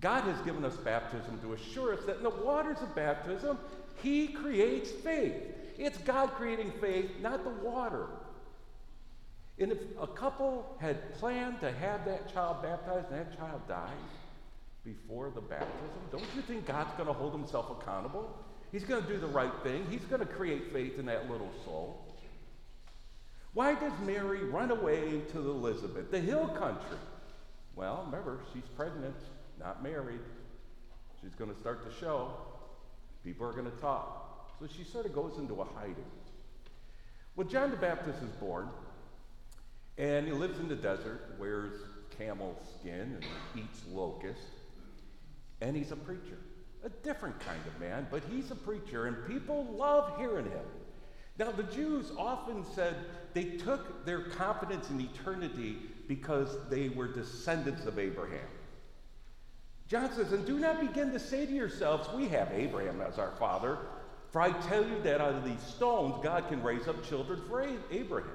God 0.01 0.25
has 0.25 0.41
given 0.43 0.65
us 0.65 0.77
baptism 0.77 1.41
to 1.41 1.53
assure 1.53 1.95
us 1.95 2.05
that 2.07 2.19
in 2.19 2.23
the 2.23 2.31
waters 2.31 2.79
of 2.83 2.95
baptism, 2.95 3.59
He 4.03 4.29
creates 4.29 4.91
faith. 4.91 5.35
It's 5.79 5.99
God 5.99 6.31
creating 6.33 6.73
faith, 6.81 7.11
not 7.21 7.45
the 7.45 7.51
water. 7.51 8.07
And 9.59 9.71
if 9.71 9.79
a 10.01 10.07
couple 10.07 10.77
had 10.81 11.15
planned 11.15 11.61
to 11.61 11.71
have 11.71 12.05
that 12.07 12.33
child 12.33 12.63
baptized 12.63 13.11
and 13.11 13.21
that 13.21 13.37
child 13.39 13.61
dies 13.69 13.89
before 14.85 15.31
the 15.31 15.41
baptism, 15.41 16.01
don't 16.11 16.25
you 16.35 16.43
think 16.43 16.67
God's 16.67 16.93
going 16.95 17.07
to 17.07 17.13
hold 17.13 17.33
himself 17.33 17.71
accountable? 17.81 18.37
He's 18.73 18.83
going 18.83 19.03
to 19.05 19.09
do 19.09 19.19
the 19.19 19.29
right 19.29 19.53
thing. 19.63 19.87
He's 19.89 20.05
going 20.05 20.21
to 20.21 20.27
create 20.27 20.73
faith 20.73 20.99
in 20.99 21.07
that 21.07 21.31
little 21.31 21.51
soul. 21.65 22.04
Why 23.55 23.75
does 23.75 23.93
Mary 24.05 24.45
run 24.45 24.73
away 24.73 25.23
to 25.33 25.39
Elizabeth, 25.39 26.11
the 26.11 26.21
hill 26.21 26.49
country? 26.49 26.99
Well, 27.77 28.03
remember, 28.07 28.41
she's 28.53 28.65
pregnant, 28.77 29.17
not 29.61 29.83
married. 29.83 30.21
She's 31.23 31.35
going 31.37 31.53
to 31.53 31.61
start 31.61 31.89
to 31.89 32.01
show. 32.01 32.33
People 33.25 33.47
are 33.47 33.53
going 33.53 33.71
to 33.71 33.77
talk. 33.79 34.51
So 34.59 34.67
she 34.67 34.85
sort 34.85 35.07
of 35.07 35.15
goes 35.15 35.39
into 35.39 35.61
a 35.61 35.65
hiding. 35.65 36.05
Well, 37.37 37.47
John 37.47 37.71
the 37.71 37.77
Baptist 37.77 38.23
is 38.23 38.31
born, 38.41 38.69
and 39.99 40.27
he 40.27 40.33
lives 40.33 40.59
in 40.59 40.69
the 40.69 40.77
desert, 40.77 41.37
wears 41.39 41.73
camel 42.17 42.61
skin, 42.79 43.19
and 43.21 43.25
eats 43.57 43.83
locusts. 43.93 44.45
And 45.61 45.77
he's 45.77 45.93
a 45.93 45.97
preacher, 45.97 46.39
a 46.85 46.89
different 46.89 47.39
kind 47.41 47.61
of 47.67 47.81
man, 47.81 48.07
but 48.11 48.23
he's 48.31 48.51
a 48.51 48.57
preacher, 48.57 49.07
and 49.07 49.17
people 49.27 49.65
love 49.77 50.19
hearing 50.19 50.47
him. 50.47 50.67
Now, 51.39 51.51
the 51.51 51.65
Jews 51.65 52.13
often 52.17 52.65
said 52.75 52.95
they 53.33 53.45
took 53.45 54.05
their 54.07 54.23
confidence 54.23 54.91
in 54.91 55.01
eternity 55.01 55.79
because 56.07 56.57
they 56.71 56.91
were 56.91 57.09
descendants 57.09 57.87
of 57.87 57.99
Abraham. 57.99 58.47
John 59.89 60.13
says, 60.13 60.33
And 60.33 60.47
do 60.47 60.59
not 60.59 60.81
begin 60.81 61.11
to 61.13 61.19
say 61.19 61.45
to 61.45 61.53
yourselves, 61.53 62.09
We 62.15 62.29
have 62.29 62.53
Abraham 62.53 63.01
as 63.01 63.19
our 63.19 63.33
father. 63.33 63.79
For 64.31 64.41
I 64.41 64.51
tell 64.51 64.85
you 64.85 65.01
that 65.03 65.21
out 65.21 65.35
of 65.35 65.45
these 65.45 65.61
stones, 65.61 66.17
God 66.23 66.49
can 66.49 66.63
raise 66.63 66.89
up 66.89 67.07
children 67.07 67.41
for 67.49 67.67
Abraham. 67.91 68.31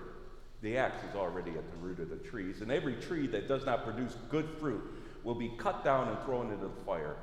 The 0.62 0.78
axe 0.78 1.04
is 1.10 1.16
already 1.16 1.52
at 1.52 1.72
the 1.72 1.78
root 1.78 2.00
of 2.00 2.10
the 2.10 2.18
trees, 2.18 2.62
and 2.62 2.72
every 2.72 2.96
tree 2.96 3.28
that 3.28 3.48
does 3.48 3.66
not 3.66 3.84
produce 3.84 4.16
good 4.30 4.48
fruit 4.60 4.82
will 5.24 5.36
be 5.36 5.52
cut 5.58 5.84
down 5.84 6.08
and 6.10 6.18
thrown 6.24 6.52
into 6.52 6.68
the 6.68 6.86
fire. 6.86 7.16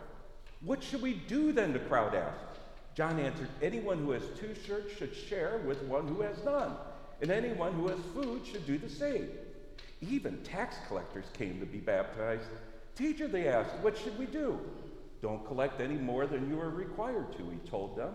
What 0.61 0.83
should 0.83 1.03
we 1.03 1.15
do 1.15 1.53
then? 1.53 1.73
The 1.73 1.79
crowd 1.81 2.15
asked. 2.15 2.56
John 2.97 3.21
answered, 3.21 3.49
Anyone 3.61 3.99
who 3.99 4.13
has 4.13 4.23
two 4.41 4.55
shirts 4.67 4.97
should 4.97 5.15
share 5.15 5.61
with 5.67 5.83
one 5.83 6.09
who 6.09 6.23
has 6.23 6.43
none, 6.45 6.73
and 7.21 7.31
anyone 7.31 7.75
who 7.75 7.89
has 7.89 7.99
food 8.15 8.41
should 8.47 8.67
do 8.67 8.79
the 8.79 8.89
same. 8.89 9.29
Even 10.01 10.39
tax 10.39 10.77
collectors 10.89 11.27
came 11.35 11.61
to 11.61 11.67
be 11.67 11.79
baptized. 11.79 12.49
Teacher, 12.95 13.29
they 13.29 13.49
asked, 13.49 13.75
What 13.83 13.99
should 13.99 14.19
we 14.19 14.25
do? 14.25 14.59
Don't 15.21 15.47
collect 15.47 15.83
any 15.83 15.97
more 15.97 16.27
than 16.27 16.49
you 16.49 16.59
are 16.59 16.71
required 16.71 17.37
to, 17.37 17.51
he 17.51 17.59
told 17.69 17.97
them. 17.97 18.15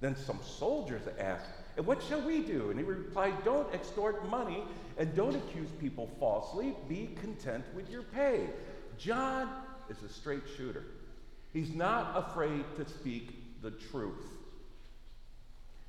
Then 0.00 0.16
some 0.16 0.40
soldiers 0.42 1.02
asked, 1.18 1.50
And 1.76 1.86
what 1.86 2.02
shall 2.02 2.22
we 2.22 2.40
do? 2.40 2.70
And 2.70 2.78
he 2.78 2.84
replied, 2.84 3.44
Don't 3.44 3.72
extort 3.74 4.26
money 4.30 4.64
and 4.96 5.14
don't 5.14 5.36
accuse 5.36 5.68
people 5.80 6.08
falsely. 6.18 6.74
Be 6.88 7.10
content 7.20 7.64
with 7.74 7.90
your 7.90 8.02
pay. 8.02 8.48
John 8.96 9.50
is 9.90 10.02
a 10.02 10.08
straight 10.08 10.44
shooter. 10.56 10.84
He's 11.52 11.74
not 11.74 12.16
afraid 12.16 12.64
to 12.76 12.88
speak 12.88 13.43
the 13.64 13.72
truth. 13.72 14.22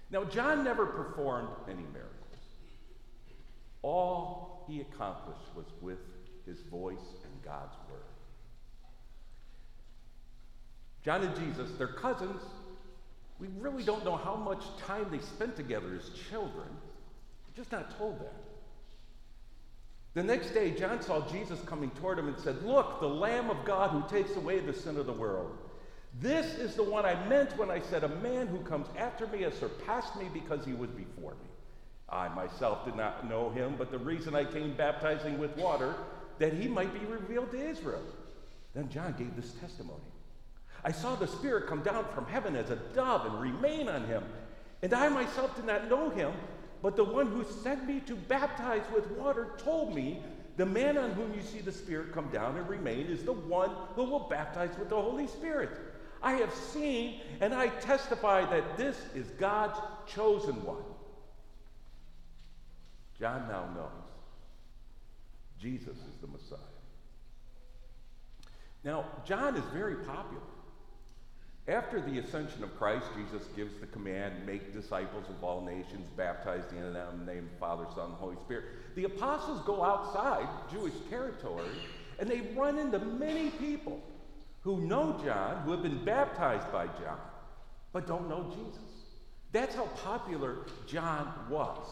Now, 0.10 0.24
John 0.24 0.64
never 0.64 0.86
performed 0.86 1.50
any 1.68 1.84
miracles. 1.94 2.12
All 3.82 4.66
he 4.68 4.82
accomplished 4.82 5.54
was 5.56 5.66
with 5.82 6.00
his 6.46 6.62
voice 6.62 6.98
and 7.24 7.44
God's 7.44 7.76
word. 7.92 8.02
John 11.04 11.22
and 11.22 11.36
Jesus, 11.36 11.70
they're 11.78 11.88
cousins. 11.88 12.42
We 13.40 13.48
really 13.60 13.84
don't 13.84 14.06
know 14.06 14.16
how 14.16 14.36
much 14.36 14.64
time 14.88 15.08
they 15.12 15.20
spent 15.20 15.56
together 15.56 16.00
as 16.00 16.10
children. 16.30 16.70
We're 17.48 17.56
just 17.56 17.72
not 17.72 17.96
told 17.98 18.22
that. 18.22 18.34
The 20.14 20.24
next 20.24 20.52
day, 20.52 20.72
John 20.72 21.02
saw 21.02 21.28
Jesus 21.30 21.60
coming 21.66 21.92
toward 21.92 22.18
him 22.18 22.30
and 22.30 22.40
said, 22.40 22.64
Look, 22.64 23.02
the 23.02 23.08
Lamb 23.08 23.50
of 23.50 23.66
God 23.66 23.90
who 23.90 24.08
takes 24.10 24.36
away 24.38 24.62
the 24.62 24.74
sin 24.74 24.96
of 24.96 25.06
the 25.06 25.14
world. 25.14 25.58
This 26.20 26.58
is 26.58 26.76
the 26.76 26.84
one 26.84 27.06
I 27.06 27.28
meant 27.28 27.58
when 27.58 27.70
I 27.70 27.82
said, 27.82 28.04
A 28.04 28.10
man 28.10 28.48
who 28.48 28.60
comes 28.60 28.88
after 28.98 29.28
me 29.28 29.42
has 29.42 29.54
surpassed 29.56 30.16
me 30.16 30.30
because 30.34 30.66
he 30.66 30.74
was 30.74 30.90
before 30.92 31.32
me. 31.32 31.50
I 32.08 32.30
myself 32.30 32.86
did 32.86 32.96
not 32.96 33.28
know 33.28 33.50
him, 33.50 33.76
but 33.78 33.92
the 33.92 33.98
reason 33.98 34.36
I 34.36 34.46
came 34.46 34.76
baptizing 34.76 35.38
with 35.38 35.58
water, 35.58 35.96
that 36.40 36.54
he 36.54 36.68
might 36.68 36.94
be 36.94 37.06
revealed 37.06 37.52
to 37.52 37.70
Israel. 37.70 38.02
Then 38.74 38.90
John 38.90 39.16
gave 39.18 39.36
this 39.36 39.52
testimony. 39.54 40.04
I 40.84 40.92
saw 40.92 41.16
the 41.16 41.28
Spirit 41.28 41.68
come 41.68 41.82
down 41.82 42.06
from 42.14 42.26
heaven 42.28 42.56
as 42.56 42.70
a 42.70 42.76
dove 42.76 43.26
and 43.26 43.42
remain 43.42 43.90
on 43.90 44.06
him. 44.06 44.24
And 44.84 44.94
I 44.94 45.10
myself 45.10 45.56
did 45.56 45.66
not 45.66 45.90
know 45.90 46.10
him, 46.10 46.32
but 46.82 46.96
the 46.96 47.04
one 47.04 47.28
who 47.28 47.44
sent 47.44 47.88
me 47.88 48.02
to 48.02 48.16
baptize 48.16 48.84
with 48.94 49.10
water 49.12 49.54
told 49.58 49.96
me, 49.96 50.22
The 50.58 50.66
man 50.66 50.98
on 50.98 51.12
whom 51.12 51.34
you 51.34 51.42
see 51.42 51.60
the 51.60 51.72
Spirit 51.72 52.14
come 52.14 52.30
down 52.30 52.56
and 52.56 52.70
remain 52.70 53.08
is 53.08 53.24
the 53.24 53.34
one 53.34 53.72
who 53.96 54.04
will 54.04 54.28
baptize 54.30 54.78
with 54.78 54.90
the 54.90 55.02
Holy 55.02 55.28
Spirit. 55.28 55.72
I 56.26 56.34
have 56.34 56.54
seen 56.54 57.22
and 57.40 57.54
I 57.54 57.68
testify 57.68 58.50
that 58.50 58.78
this 58.78 58.98
is 59.14 59.28
God's 59.40 59.80
chosen 60.08 60.56
one. 60.66 60.84
John 63.20 63.48
now 63.48 63.70
knows 63.76 63.92
Jesus 65.62 65.96
is 65.96 66.20
the 66.22 66.28
Messiah. 66.28 66.58
Now, 68.84 69.06
John 69.24 69.56
is 69.56 69.64
very 69.72 69.96
popular. 69.98 70.42
After 71.68 72.02
the 72.02 72.20
ascension 72.20 72.64
of 72.64 72.76
Christ, 72.78 73.06
Jesus 73.16 73.48
gives 73.56 73.80
the 73.80 73.88
command 73.88 74.46
make 74.46 74.74
disciples 74.74 75.26
of 75.30 75.44
all 75.44 75.62
nations, 75.62 76.08
baptizing 76.18 76.78
in 76.78 76.94
the 76.94 77.12
name 77.26 77.46
of 77.46 77.52
the 77.52 77.60
Father, 77.60 77.86
Son, 77.96 78.10
and 78.10 78.14
Holy 78.16 78.36
Spirit. 78.46 78.66
The 78.96 79.06
apostles 79.06 79.62
go 79.66 79.84
outside 79.84 80.48
Jewish 80.72 80.94
territory 81.10 81.70
and 82.20 82.28
they 82.30 82.42
run 82.56 82.80
into 82.80 83.00
many 83.00 83.52
people 83.52 84.02
who 84.66 84.82
know 84.82 85.16
John, 85.24 85.62
who 85.62 85.72
have 85.72 85.84
been 85.84 86.04
baptized 86.04 86.72
by 86.72 86.88
John, 86.88 87.20
but 87.94 88.08
don't 88.08 88.28
know 88.28 88.52
Jesus. 88.58 88.82
That's 89.52 89.76
how 89.76 89.86
popular 90.04 90.66
John 90.88 91.32
was. 91.52 91.88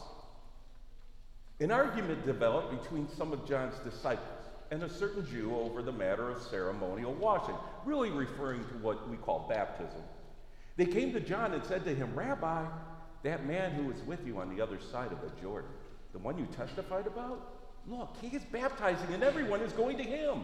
An 1.59 1.69
argument 1.69 2.25
developed 2.25 2.81
between 2.81 3.07
some 3.15 3.31
of 3.31 3.47
John's 3.47 3.75
disciples 3.89 4.27
and 4.71 4.81
a 4.81 4.89
certain 4.89 5.23
Jew 5.29 5.55
over 5.55 5.83
the 5.83 5.91
matter 5.91 6.31
of 6.31 6.41
ceremonial 6.41 7.13
washing, 7.13 7.53
really 7.85 8.09
referring 8.09 8.61
to 8.65 8.73
what 8.81 9.07
we 9.07 9.17
call 9.17 9.45
baptism. 9.47 10.01
They 10.75 10.87
came 10.87 11.13
to 11.13 11.19
John 11.19 11.53
and 11.53 11.63
said 11.63 11.85
to 11.85 11.93
him, 11.93 12.15
Rabbi, 12.15 12.65
that 13.21 13.45
man 13.45 13.73
who 13.73 13.83
was 13.83 14.01
with 14.07 14.25
you 14.25 14.39
on 14.39 14.53
the 14.53 14.63
other 14.63 14.79
side 14.91 15.11
of 15.11 15.21
the 15.21 15.29
Jordan, 15.39 15.69
the 16.11 16.17
one 16.17 16.39
you 16.39 16.47
testified 16.47 17.05
about, 17.05 17.39
look, 17.87 18.15
he 18.19 18.35
is 18.35 18.43
baptizing 18.45 19.13
and 19.13 19.21
everyone 19.21 19.61
is 19.61 19.73
going 19.73 19.97
to 19.97 20.03
him. 20.03 20.41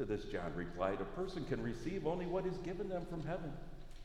To 0.00 0.06
this, 0.06 0.24
John 0.24 0.54
replied, 0.56 1.02
A 1.02 1.04
person 1.04 1.44
can 1.44 1.62
receive 1.62 2.06
only 2.06 2.24
what 2.24 2.46
is 2.46 2.56
given 2.64 2.88
them 2.88 3.04
from 3.10 3.22
heaven. 3.22 3.52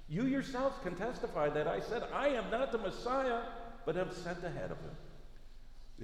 You 0.10 0.26
yourselves 0.26 0.76
can 0.84 0.94
testify 0.94 1.48
that 1.52 1.70
I 1.70 1.80
said, 1.80 2.04
I 2.14 2.28
am 2.28 2.52
not 2.52 2.74
the 2.74 2.78
Messiah, 2.78 3.44
but 3.86 3.96
am 3.96 4.12
sent 4.12 4.44
ahead 4.44 4.72
of 4.72 4.78
him. 4.82 4.92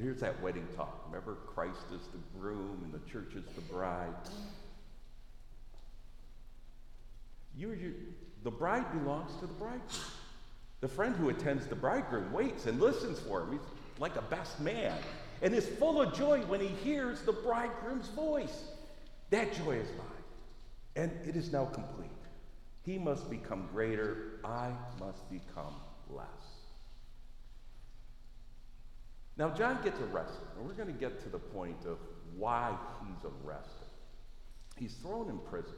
Here's 0.01 0.21
that 0.21 0.41
wedding 0.41 0.65
talk. 0.77 1.03
Remember, 1.07 1.35
Christ 1.45 1.83
is 1.93 1.99
the 2.13 2.39
groom 2.39 2.79
and 2.85 2.93
the 2.93 3.05
church 3.11 3.35
is 3.35 3.43
the 3.53 3.61
bride. 3.63 4.13
You, 7.57 7.71
you, 7.73 7.93
the 8.45 8.51
bride 8.51 8.89
belongs 8.93 9.35
to 9.41 9.45
the 9.45 9.53
bridegroom. 9.55 10.05
The 10.79 10.87
friend 10.87 11.17
who 11.17 11.27
attends 11.27 11.67
the 11.67 11.75
bridegroom 11.75 12.31
waits 12.31 12.65
and 12.65 12.79
listens 12.79 13.19
for 13.19 13.41
him. 13.41 13.51
He's 13.51 13.99
like 13.99 14.15
a 14.15 14.21
best 14.21 14.57
man 14.61 14.97
and 15.41 15.53
is 15.53 15.67
full 15.67 16.01
of 16.01 16.15
joy 16.15 16.39
when 16.43 16.61
he 16.61 16.67
hears 16.67 17.23
the 17.23 17.33
bridegroom's 17.33 18.07
voice. 18.07 18.63
That 19.31 19.53
joy 19.53 19.77
is 19.77 19.87
mine, 19.97 20.07
and 20.95 21.11
it 21.27 21.35
is 21.35 21.51
now 21.51 21.65
complete. 21.65 22.09
He 22.85 22.99
must 22.99 23.29
become 23.29 23.69
greater, 23.71 24.39
I 24.43 24.71
must 24.99 25.29
become 25.29 25.73
less. 26.09 26.27
Now, 29.37 29.49
John 29.49 29.81
gets 29.83 29.99
arrested, 30.01 30.47
and 30.57 30.67
we're 30.67 30.73
going 30.73 30.93
to 30.93 30.99
get 30.99 31.23
to 31.23 31.29
the 31.29 31.39
point 31.39 31.85
of 31.85 31.97
why 32.35 32.75
he's 33.05 33.31
arrested. 33.45 33.87
He's 34.77 34.93
thrown 34.95 35.29
in 35.29 35.39
prison. 35.39 35.75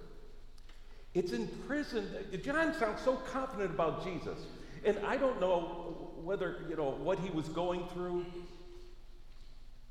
It's 1.13 1.31
in 1.31 1.47
prison. 1.67 2.07
John 2.43 2.73
sounds 2.73 3.01
so 3.01 3.15
confident 3.15 3.71
about 3.71 4.03
Jesus. 4.03 4.39
And 4.83 4.97
I 5.05 5.17
don't 5.17 5.39
know 5.39 6.11
whether, 6.23 6.65
you 6.69 6.75
know, 6.75 6.91
what 6.91 7.19
he 7.19 7.29
was 7.29 7.47
going 7.49 7.85
through. 7.93 8.25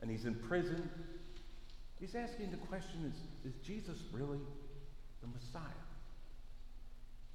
And 0.01 0.11
he's 0.11 0.25
in 0.25 0.35
prison. 0.35 0.91
He's 2.03 2.17
asking 2.17 2.51
the 2.51 2.57
question 2.57 3.09
is, 3.09 3.53
is 3.53 3.57
Jesus 3.65 3.97
really 4.13 4.41
the 5.21 5.29
Messiah? 5.29 5.63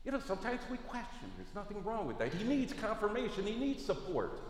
You 0.04 0.12
know, 0.12 0.20
sometimes 0.20 0.60
we 0.70 0.76
question. 0.90 1.32
There's 1.38 1.56
nothing 1.56 1.82
wrong 1.86 2.06
with 2.06 2.18
that. 2.18 2.34
He 2.34 2.44
needs 2.44 2.74
confirmation, 2.74 3.48
he 3.48 3.56
needs 3.56 3.86
support. 3.86 4.42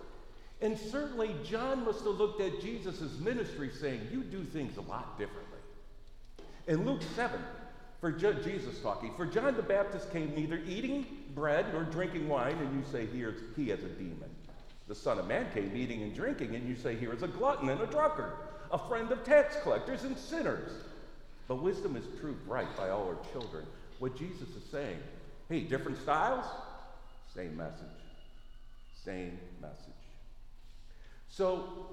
And 0.59 0.75
certainly, 0.75 1.35
John 1.45 1.85
must 1.85 1.99
have 1.99 2.15
looked 2.15 2.41
at 2.41 2.59
Jesus' 2.61 3.19
ministry 3.19 3.69
saying, 3.79 4.07
You 4.11 4.23
do 4.23 4.43
things 4.43 4.77
a 4.77 4.81
lot 4.81 5.19
differently. 5.19 5.59
In 6.67 6.83
Luke 6.83 7.01
7, 7.15 7.39
for 8.01 8.11
Jesus 8.11 8.79
talking, 8.79 9.13
for 9.15 9.27
John 9.27 9.55
the 9.55 9.61
Baptist 9.61 10.11
came 10.11 10.33
neither 10.33 10.59
eating 10.67 11.05
bread 11.35 11.71
nor 11.73 11.83
drinking 11.83 12.27
wine, 12.27 12.57
and 12.57 12.73
you 12.75 12.83
say, 12.91 13.05
Here 13.05 13.35
he 13.55 13.69
has 13.69 13.83
a 13.83 13.89
demon. 13.89 14.31
The 14.87 14.95
Son 14.95 15.19
of 15.19 15.27
Man 15.27 15.45
came 15.53 15.75
eating 15.75 16.01
and 16.01 16.15
drinking, 16.15 16.55
and 16.55 16.67
you 16.67 16.75
say, 16.75 16.95
Here 16.95 17.13
is 17.13 17.21
a 17.21 17.27
glutton 17.27 17.69
and 17.69 17.81
a 17.81 17.85
drunkard, 17.85 18.33
a 18.71 18.77
friend 18.77 19.11
of 19.11 19.23
tax 19.23 19.55
collectors 19.63 20.03
and 20.03 20.17
sinners. 20.17 20.71
But 21.47 21.61
wisdom 21.61 21.95
is 21.95 22.05
proved 22.19 22.45
right 22.47 22.67
by 22.75 22.89
all 22.89 23.07
her 23.07 23.17
children. 23.31 23.65
What 23.99 24.17
Jesus 24.17 24.49
is 24.49 24.63
saying, 24.71 24.99
hey, 25.49 25.61
different 25.61 25.97
styles, 26.01 26.45
same 27.33 27.55
message. 27.55 27.85
Same 29.03 29.39
message. 29.61 29.93
So 31.29 31.87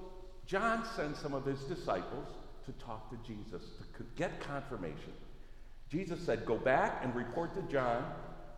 John 0.45 0.83
sends 0.95 1.19
some 1.19 1.33
of 1.33 1.45
his 1.45 1.59
disciples 1.61 2.27
to 2.65 2.71
talk 2.83 3.09
to 3.09 3.17
Jesus 3.27 3.61
to 3.97 4.05
get 4.15 4.39
confirmation. 4.41 5.13
Jesus 5.89 6.19
said, 6.19 6.45
Go 6.45 6.57
back 6.57 7.01
and 7.03 7.15
report 7.15 7.53
to 7.55 7.61
John 7.71 8.03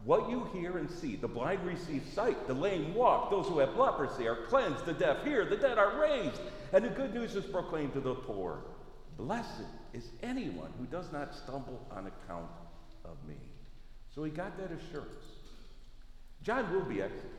what 0.06 0.30
you 0.30 0.50
hear 0.54 0.78
and 0.78 0.90
see. 0.90 1.16
The 1.16 1.28
blind 1.28 1.66
receive 1.66 2.04
sight, 2.14 2.48
the 2.48 2.54
lame 2.54 2.94
walk, 2.94 3.30
those 3.30 3.48
who 3.48 3.60
have 3.60 3.76
leprosy 3.76 4.28
are 4.28 4.46
cleansed, 4.48 4.86
the 4.86 4.94
deaf 4.94 5.24
hear, 5.24 5.46
the 5.46 5.58
dead 5.58 5.78
are 5.78 6.00
raised, 6.00 6.40
and 6.74 6.86
the 6.86 6.90
good 6.90 7.14
news 7.14 7.36
is 7.36 7.46
proclaimed 7.46 7.94
to 7.94 8.00
the 8.00 8.16
poor. 8.16 8.62
Blessed 9.18 9.66
is 9.94 10.10
anyone 10.22 10.72
who 10.80 10.86
does 10.86 11.12
not 11.12 11.34
stumble 11.34 11.88
on 11.92 12.08
account 12.08 12.50
of 13.04 13.18
me. 13.28 13.36
So 14.14 14.24
he 14.24 14.32
got 14.32 14.58
that 14.58 14.72
assurance. 14.72 15.26
John 16.44 16.72
will 16.72 16.86
be 16.86 17.02
executed. 17.02 17.34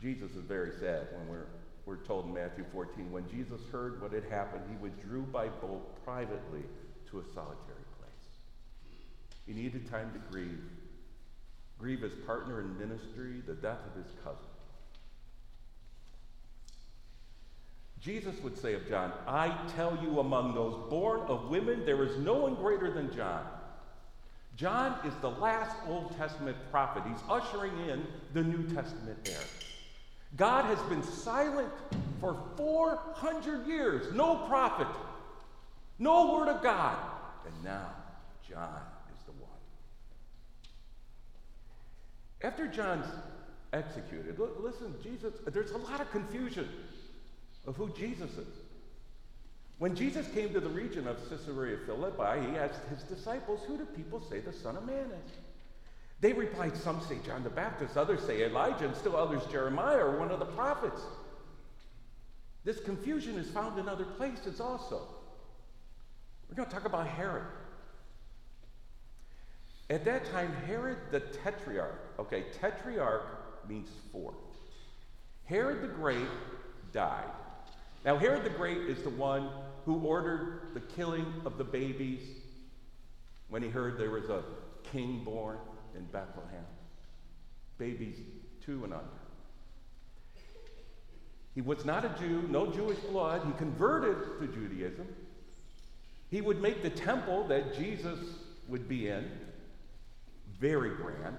Jesus 0.00 0.30
is 0.32 0.42
very 0.42 0.72
sad 0.78 1.08
when 1.12 1.28
we're 1.28 1.46
we're 1.86 1.96
told 1.98 2.26
in 2.26 2.34
Matthew 2.34 2.64
14, 2.72 3.12
when 3.12 3.28
Jesus 3.30 3.60
heard 3.70 4.02
what 4.02 4.12
had 4.12 4.24
happened, 4.24 4.64
he 4.68 4.76
withdrew 4.76 5.22
by 5.22 5.46
boat 5.46 6.04
privately 6.04 6.64
to 7.10 7.20
a 7.20 7.24
solitary 7.32 7.86
place. 7.96 8.26
He 9.46 9.54
needed 9.54 9.88
time 9.88 10.12
to 10.12 10.18
grieve. 10.32 10.64
Grieve 11.78 12.00
his 12.00 12.14
partner 12.26 12.60
in 12.60 12.76
ministry, 12.76 13.40
the 13.46 13.54
death 13.54 13.78
of 13.86 14.02
his 14.02 14.12
cousin. 14.24 14.45
Jesus 18.00 18.34
would 18.42 18.56
say 18.58 18.74
of 18.74 18.88
John, 18.88 19.12
I 19.26 19.56
tell 19.74 19.98
you, 20.02 20.20
among 20.20 20.54
those 20.54 20.74
born 20.88 21.20
of 21.28 21.48
women, 21.48 21.84
there 21.84 22.02
is 22.04 22.18
no 22.18 22.34
one 22.34 22.54
greater 22.54 22.90
than 22.92 23.14
John. 23.14 23.44
John 24.56 24.96
is 25.04 25.14
the 25.20 25.30
last 25.30 25.76
Old 25.88 26.16
Testament 26.16 26.56
prophet. 26.70 27.02
He's 27.06 27.22
ushering 27.28 27.72
in 27.88 28.06
the 28.32 28.42
New 28.42 28.62
Testament 28.74 29.18
era. 29.28 29.44
God 30.36 30.64
has 30.64 30.78
been 30.88 31.02
silent 31.02 31.72
for 32.20 32.36
400 32.56 33.66
years. 33.66 34.14
No 34.14 34.36
prophet, 34.48 34.88
no 35.98 36.34
word 36.34 36.48
of 36.48 36.62
God. 36.62 36.96
And 37.44 37.64
now, 37.64 37.90
John 38.48 38.80
is 39.14 39.24
the 39.24 39.32
one. 39.32 39.50
After 42.42 42.66
John's 42.66 43.06
executed. 43.72 44.38
Listen, 44.60 44.94
Jesus, 45.02 45.34
there's 45.46 45.72
a 45.72 45.78
lot 45.78 46.00
of 46.00 46.10
confusion 46.10 46.68
of 47.66 47.76
who 47.76 47.88
Jesus 47.90 48.30
is. 48.32 48.54
When 49.78 49.94
Jesus 49.94 50.26
came 50.28 50.52
to 50.54 50.60
the 50.60 50.70
region 50.70 51.06
of 51.06 51.16
Caesarea 51.28 51.78
Philippi, 51.84 52.50
he 52.50 52.56
asked 52.56 52.80
his 52.88 53.02
disciples, 53.02 53.60
Who 53.66 53.76
do 53.76 53.84
people 53.84 54.22
say 54.30 54.40
the 54.40 54.52
Son 54.52 54.76
of 54.76 54.86
Man 54.86 55.06
is? 55.06 55.32
They 56.20 56.32
replied, 56.32 56.76
Some 56.76 57.02
say 57.02 57.18
John 57.26 57.44
the 57.44 57.50
Baptist, 57.50 57.96
others 57.96 58.22
say 58.22 58.44
Elijah, 58.44 58.86
and 58.86 58.96
still 58.96 59.16
others 59.16 59.42
Jeremiah 59.50 59.98
or 59.98 60.18
one 60.18 60.30
of 60.30 60.38
the 60.38 60.46
prophets. 60.46 61.02
This 62.64 62.80
confusion 62.80 63.36
is 63.36 63.50
found 63.50 63.78
in 63.78 63.88
other 63.88 64.04
places 64.04 64.60
also. 64.60 65.06
We're 66.48 66.56
going 66.56 66.68
to 66.68 66.74
talk 66.74 66.86
about 66.86 67.06
Herod. 67.06 67.44
At 69.90 70.04
that 70.04 70.30
time, 70.32 70.52
Herod 70.66 70.98
the 71.10 71.20
Tetrarch, 71.20 71.98
okay, 72.18 72.44
Tetrarch 72.60 73.68
means 73.68 73.88
four. 74.10 74.34
Herod 75.44 75.82
the 75.82 75.88
Great 75.88 76.26
died. 76.92 77.30
Now, 78.06 78.16
Herod 78.16 78.44
the 78.44 78.50
Great 78.50 78.78
is 78.78 79.02
the 79.02 79.10
one 79.10 79.50
who 79.84 79.98
ordered 79.98 80.68
the 80.74 80.80
killing 80.80 81.26
of 81.44 81.58
the 81.58 81.64
babies 81.64 82.20
when 83.48 83.62
he 83.62 83.68
heard 83.68 83.98
there 83.98 84.12
was 84.12 84.28
a 84.30 84.44
king 84.92 85.24
born 85.24 85.58
in 85.96 86.04
Bethlehem. 86.04 86.64
Babies 87.78 88.16
two 88.64 88.84
and 88.84 88.92
under. 88.92 89.04
He 91.56 91.62
was 91.62 91.84
not 91.84 92.04
a 92.04 92.10
Jew, 92.20 92.46
no 92.48 92.72
Jewish 92.72 92.98
blood. 92.98 93.42
He 93.44 93.52
converted 93.58 94.38
to 94.40 94.46
Judaism. 94.46 95.08
He 96.30 96.40
would 96.40 96.62
make 96.62 96.82
the 96.82 96.90
temple 96.90 97.48
that 97.48 97.76
Jesus 97.76 98.18
would 98.68 98.88
be 98.88 99.08
in 99.08 99.28
very 100.60 100.90
grand, 100.90 101.36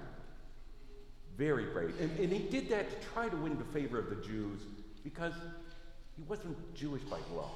very 1.38 1.64
great. 1.72 1.94
And, 1.98 2.18
and 2.18 2.30
he 2.30 2.40
did 2.50 2.68
that 2.68 2.90
to 2.90 3.08
try 3.08 3.30
to 3.30 3.36
win 3.36 3.56
the 3.58 3.64
favor 3.64 3.98
of 3.98 4.10
the 4.10 4.16
Jews 4.16 4.60
because 5.02 5.32
he 6.18 6.24
wasn't 6.24 6.74
Jewish 6.74 7.02
by 7.02 7.18
blood. 7.32 7.50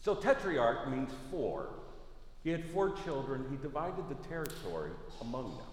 So 0.00 0.14
tetrarch 0.14 0.88
means 0.88 1.10
four. 1.30 1.70
He 2.44 2.50
had 2.50 2.64
four 2.66 2.90
children. 3.04 3.46
He 3.50 3.56
divided 3.56 4.08
the 4.08 4.28
territory 4.28 4.90
among 5.22 5.56
them. 5.56 5.66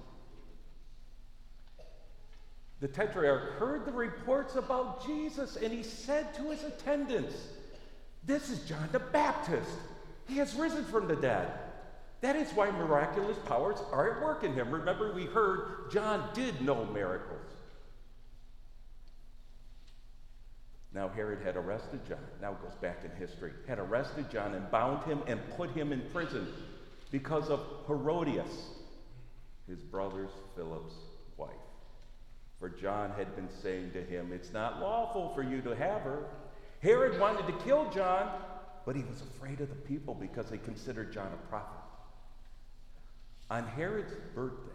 The 2.80 2.88
tetrarch 2.88 3.60
heard 3.60 3.86
the 3.86 3.92
reports 3.92 4.56
about 4.56 5.06
Jesus 5.06 5.58
and 5.58 5.74
he 5.74 5.84
said 5.84 6.34
to 6.36 6.44
his 6.44 6.64
attendants, 6.64 7.36
This 8.24 8.50
is 8.50 8.60
John 8.62 8.88
the 8.92 9.00
Baptist. 9.00 9.70
He 10.28 10.38
has 10.38 10.56
risen 10.56 10.86
from 10.86 11.08
the 11.08 11.16
dead. 11.16 11.52
That 12.22 12.36
is 12.36 12.52
why 12.52 12.72
miraculous 12.72 13.38
powers 13.46 13.78
are 13.92 14.16
at 14.16 14.22
work 14.24 14.44
in 14.44 14.54
him. 14.54 14.72
Remember, 14.72 15.14
we 15.14 15.26
heard 15.26 15.92
John 15.92 16.30
did 16.34 16.62
no 16.62 16.86
miracles. 16.86 17.37
Now, 20.98 21.10
Herod 21.10 21.46
had 21.46 21.56
arrested 21.56 22.00
John. 22.08 22.18
Now 22.42 22.54
it 22.54 22.62
goes 22.64 22.74
back 22.82 23.06
in 23.06 23.12
history. 23.12 23.52
Had 23.68 23.78
arrested 23.78 24.32
John 24.32 24.56
and 24.56 24.70
bound 24.72 25.04
him 25.04 25.22
and 25.28 25.40
put 25.56 25.70
him 25.76 25.94
in 25.94 26.02
prison 26.12 26.48
because 27.12 27.50
of 27.52 27.60
Herodias, 27.86 28.70
his 29.68 29.80
brother 29.80 30.28
Philip's 30.56 30.96
wife. 31.38 31.52
For 32.60 32.70
John 32.70 33.12
had 33.12 33.36
been 33.36 33.48
saying 33.62 33.92
to 33.92 34.02
him, 34.02 34.32
It's 34.34 34.52
not 34.52 34.80
lawful 34.80 35.34
for 35.36 35.44
you 35.44 35.62
to 35.62 35.76
have 35.76 36.02
her. 36.02 36.24
Herod 36.82 37.20
wanted 37.20 37.46
to 37.46 37.64
kill 37.64 37.92
John, 37.92 38.32
but 38.84 38.96
he 38.96 39.04
was 39.04 39.22
afraid 39.22 39.62
of 39.62 39.70
the 39.70 39.76
people 39.76 40.16
because 40.16 40.50
they 40.50 40.58
considered 40.58 41.14
John 41.14 41.28
a 41.32 41.48
prophet. 41.48 41.78
On 43.52 43.68
Herod's 43.68 44.16
birthday, 44.34 44.72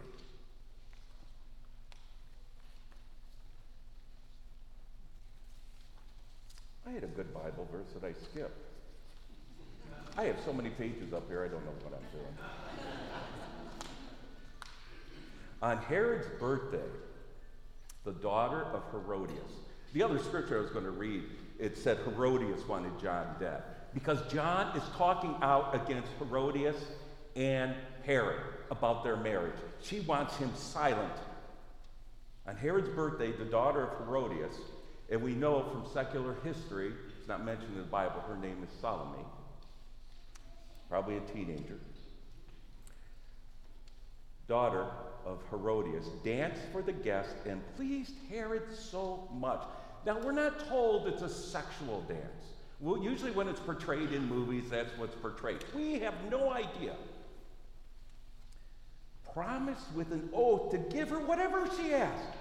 I 6.85 6.91
had 6.91 7.03
a 7.03 7.07
good 7.07 7.33
Bible 7.33 7.67
verse 7.71 7.87
that 7.99 8.05
I 8.05 8.13
skipped. 8.13 8.57
I 10.17 10.23
have 10.25 10.37
so 10.45 10.53
many 10.53 10.69
pages 10.69 11.13
up 11.13 11.27
here, 11.27 11.43
I 11.43 11.47
don't 11.47 11.63
know 11.65 11.71
what 11.83 11.93
I'm 11.93 12.05
doing. 12.11 12.37
On 15.61 15.77
Herod's 15.77 16.27
birthday, 16.39 16.89
the 18.03 18.11
daughter 18.11 18.63
of 18.73 18.83
Herodias, 18.91 19.51
the 19.93 20.03
other 20.03 20.19
scripture 20.19 20.57
I 20.57 20.61
was 20.61 20.71
going 20.71 20.85
to 20.85 20.91
read, 20.91 21.23
it 21.57 21.77
said 21.77 21.97
Herodias 21.99 22.67
wanted 22.67 22.99
John 23.01 23.27
dead. 23.39 23.63
Because 23.93 24.19
John 24.31 24.75
is 24.75 24.83
talking 24.97 25.35
out 25.41 25.73
against 25.73 26.09
Herodias 26.19 26.75
and 27.35 27.73
Herod 28.05 28.41
about 28.71 29.03
their 29.03 29.15
marriage. 29.15 29.55
She 29.81 30.01
wants 30.01 30.35
him 30.37 30.51
silent. 30.55 31.13
On 32.47 32.55
Herod's 32.55 32.89
birthday, 32.89 33.31
the 33.31 33.45
daughter 33.45 33.83
of 33.83 33.97
Herodias, 34.05 34.55
and 35.09 35.21
we 35.21 35.33
know 35.33 35.63
from 35.63 35.85
secular 35.93 36.35
history, 36.43 36.91
it's 37.19 37.27
not 37.27 37.45
mentioned 37.45 37.73
in 37.73 37.79
the 37.79 37.83
Bible, 37.83 38.21
her 38.27 38.37
name 38.37 38.57
is 38.63 38.69
Salome, 38.81 39.23
probably 40.89 41.17
a 41.17 41.21
teenager. 41.21 41.77
Daughter 44.47 44.87
of 45.25 45.41
Herodias 45.49 46.07
danced 46.23 46.61
for 46.71 46.81
the 46.81 46.91
guests 46.91 47.45
and 47.45 47.61
pleased 47.75 48.13
Herod 48.29 48.63
so 48.77 49.29
much. 49.33 49.63
Now, 50.05 50.19
we're 50.19 50.33
not 50.33 50.67
told 50.67 51.07
it's 51.07 51.21
a 51.21 51.29
sexual 51.29 52.01
dance. 52.01 52.43
Well, 52.81 53.01
usually, 53.01 53.31
when 53.31 53.47
it's 53.47 53.61
portrayed 53.61 54.11
in 54.11 54.27
movies, 54.27 54.65
that's 54.69 54.97
what's 54.97 55.15
portrayed. 55.15 55.63
We 55.73 55.99
have 55.99 56.13
no 56.29 56.51
idea. 56.51 56.95
Promised 59.33 59.91
with 59.95 60.11
an 60.11 60.29
oath 60.33 60.71
to 60.71 60.77
give 60.77 61.09
her 61.09 61.19
whatever 61.19 61.69
she 61.77 61.93
asked. 61.93 62.35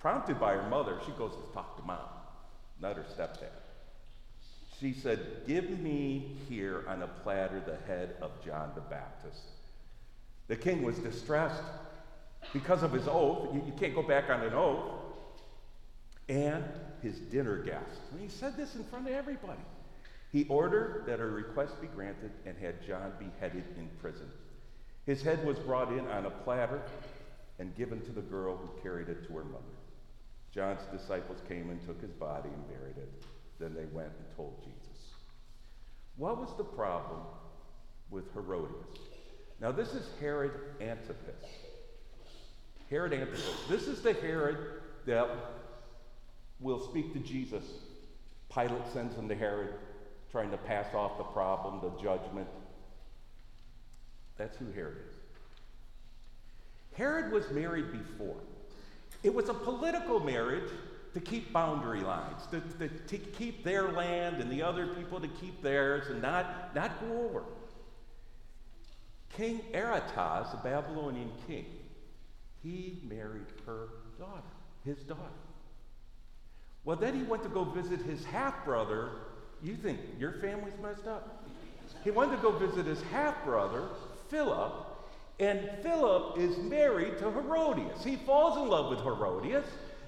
Prompted 0.00 0.38
by 0.38 0.54
her 0.54 0.68
mother, 0.68 0.98
she 1.04 1.12
goes 1.12 1.32
to 1.32 1.52
talk 1.52 1.76
to 1.76 1.82
mom, 1.82 1.98
not 2.80 2.96
her 2.96 3.04
stepdad. 3.14 3.50
She 4.78 4.92
said, 4.92 5.42
Give 5.46 5.68
me 5.80 6.36
here 6.48 6.84
on 6.88 7.02
a 7.02 7.08
platter 7.08 7.60
the 7.66 7.78
head 7.92 8.14
of 8.22 8.30
John 8.44 8.70
the 8.74 8.80
Baptist. 8.82 9.42
The 10.46 10.56
king 10.56 10.82
was 10.82 10.98
distressed 10.98 11.62
because 12.52 12.82
of 12.82 12.92
his 12.92 13.08
oath. 13.08 13.52
You, 13.52 13.62
you 13.66 13.72
can't 13.78 13.94
go 13.94 14.02
back 14.02 14.30
on 14.30 14.40
an 14.42 14.54
oath. 14.54 14.92
And 16.28 16.64
his 17.02 17.18
dinner 17.18 17.58
guests. 17.58 17.98
And 18.12 18.20
he 18.20 18.28
said 18.28 18.56
this 18.56 18.76
in 18.76 18.84
front 18.84 19.08
of 19.08 19.14
everybody. 19.14 19.60
He 20.30 20.44
ordered 20.48 21.04
that 21.06 21.18
her 21.18 21.30
request 21.30 21.80
be 21.80 21.86
granted 21.88 22.30
and 22.46 22.56
had 22.58 22.86
John 22.86 23.12
beheaded 23.18 23.64
in 23.76 23.88
prison. 24.00 24.30
His 25.06 25.22
head 25.22 25.44
was 25.44 25.58
brought 25.58 25.90
in 25.90 26.06
on 26.08 26.26
a 26.26 26.30
platter 26.30 26.82
and 27.58 27.74
given 27.76 28.00
to 28.02 28.12
the 28.12 28.20
girl 28.20 28.56
who 28.56 28.82
carried 28.82 29.08
it 29.08 29.26
to 29.26 29.36
her 29.36 29.44
mother. 29.44 29.77
John's 30.58 30.82
disciples 30.90 31.38
came 31.48 31.70
and 31.70 31.80
took 31.86 32.00
his 32.00 32.10
body 32.10 32.48
and 32.48 32.66
buried 32.66 32.96
it. 32.96 33.24
Then 33.60 33.74
they 33.74 33.84
went 33.92 34.08
and 34.08 34.36
told 34.36 34.60
Jesus. 34.64 35.12
What 36.16 36.36
was 36.36 36.48
the 36.56 36.64
problem 36.64 37.20
with 38.10 38.24
Herodias? 38.32 38.98
Now, 39.60 39.70
this 39.70 39.94
is 39.94 40.10
Herod 40.18 40.50
Antipas. 40.80 41.44
Herod 42.90 43.12
Antipas. 43.12 43.48
This 43.68 43.86
is 43.86 44.02
the 44.02 44.14
Herod 44.14 44.56
that 45.06 45.28
will 46.58 46.80
speak 46.90 47.12
to 47.12 47.20
Jesus. 47.20 47.62
Pilate 48.52 48.88
sends 48.92 49.14
him 49.14 49.28
to 49.28 49.36
Herod, 49.36 49.74
trying 50.32 50.50
to 50.50 50.58
pass 50.58 50.92
off 50.92 51.18
the 51.18 51.24
problem, 51.24 51.80
the 51.80 52.02
judgment. 52.02 52.48
That's 54.36 54.56
who 54.56 54.72
Herod 54.72 54.96
is. 55.08 55.14
Herod 56.94 57.30
was 57.30 57.48
married 57.52 57.92
before. 57.92 58.40
It 59.22 59.34
was 59.34 59.48
a 59.48 59.54
political 59.54 60.20
marriage 60.20 60.70
to 61.14 61.20
keep 61.20 61.52
boundary 61.52 62.00
lines, 62.00 62.46
to, 62.50 62.60
to, 62.78 62.88
to, 62.88 63.18
keep 63.18 63.64
their 63.64 63.90
land 63.90 64.40
and 64.40 64.50
the 64.50 64.62
other 64.62 64.86
people 64.88 65.20
to 65.20 65.28
keep 65.28 65.62
theirs 65.62 66.08
and 66.08 66.22
not, 66.22 66.74
not 66.74 67.00
go 67.00 67.28
over. 67.28 67.42
King 69.36 69.60
Aretas, 69.74 70.50
the 70.50 70.58
Babylonian 70.62 71.30
king, 71.46 71.66
he 72.62 73.00
married 73.08 73.46
her 73.66 73.88
daughter, 74.18 74.42
his 74.84 74.98
daughter. 74.98 75.22
Well, 76.84 76.96
then 76.96 77.14
he 77.14 77.22
went 77.22 77.42
to 77.42 77.48
go 77.48 77.64
visit 77.64 78.00
his 78.02 78.24
half 78.24 78.64
brother. 78.64 79.10
You 79.62 79.76
think 79.76 80.00
your 80.18 80.32
family's 80.34 80.78
messed 80.82 81.06
up? 81.06 81.44
He 82.04 82.10
went 82.10 82.30
to 82.32 82.38
go 82.38 82.52
visit 82.52 82.86
his 82.86 83.02
half 83.02 83.44
brother, 83.44 83.88
Philip, 84.28 84.72
and 85.40 85.68
Philip 85.82 86.38
is 86.38 86.58
married 86.58 87.18
to 87.18 87.30
Herodias. 87.30 88.02
He 88.02 88.16
falls 88.16 88.56
in 88.56 88.68
love 88.68 88.90
with 88.90 89.00
Herodias. 89.00 89.66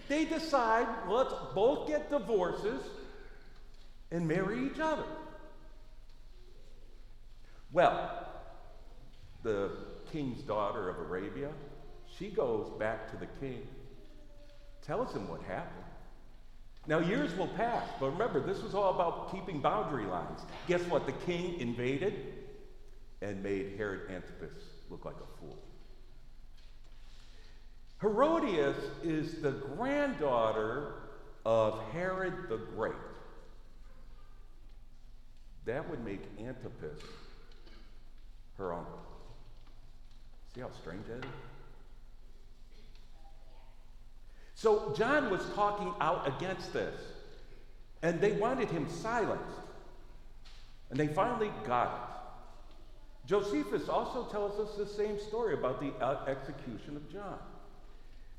They 0.08 0.24
decide, 0.24 0.88
let's 1.08 1.32
both 1.54 1.86
get 1.86 2.10
divorces 2.10 2.82
and 4.10 4.26
marry 4.26 4.66
each 4.66 4.80
other. 4.80 5.04
Well, 7.72 8.26
the 9.44 9.70
king's 10.10 10.42
daughter 10.42 10.88
of 10.88 10.98
Arabia, 10.98 11.50
she 12.18 12.28
goes 12.28 12.68
back 12.80 13.08
to 13.12 13.16
the 13.16 13.28
king, 13.40 13.68
tells 14.82 15.14
him 15.14 15.28
what 15.28 15.42
happened. 15.42 15.84
Now, 16.88 16.98
years 16.98 17.32
will 17.36 17.46
pass, 17.46 17.86
but 18.00 18.10
remember, 18.10 18.40
this 18.40 18.62
was 18.62 18.74
all 18.74 18.94
about 18.94 19.30
keeping 19.30 19.60
boundary 19.60 20.06
lines. 20.06 20.40
Guess 20.66 20.80
what? 20.84 21.06
The 21.06 21.12
king 21.12 21.60
invaded 21.60 22.14
and 23.22 23.40
made 23.44 23.74
Herod 23.76 24.10
Antipas 24.10 24.69
look 24.90 25.04
like 25.04 25.16
a 25.16 25.38
fool. 25.38 25.58
Herodias 28.00 28.76
is 29.02 29.40
the 29.40 29.52
granddaughter 29.52 30.94
of 31.44 31.80
Herod 31.92 32.48
the 32.48 32.56
Great. 32.56 32.94
That 35.66 35.88
would 35.88 36.04
make 36.04 36.22
Antipas 36.38 37.00
her 38.56 38.72
uncle. 38.72 39.00
See 40.54 40.60
how 40.60 40.70
strange 40.80 41.06
that 41.06 41.24
is? 41.24 41.30
So 44.54 44.94
John 44.96 45.30
was 45.30 45.42
talking 45.54 45.94
out 46.00 46.26
against 46.26 46.72
this, 46.72 46.94
and 48.02 48.20
they 48.20 48.32
wanted 48.32 48.68
him 48.68 48.88
silenced. 48.90 49.44
And 50.90 50.98
they 50.98 51.06
finally 51.06 51.50
got 51.64 51.86
it. 51.86 52.19
Josephus 53.26 53.88
also 53.88 54.24
tells 54.24 54.58
us 54.58 54.76
the 54.76 54.86
same 54.86 55.18
story 55.20 55.54
about 55.54 55.80
the 55.80 55.92
execution 56.28 56.96
of 56.96 57.12
John. 57.12 57.38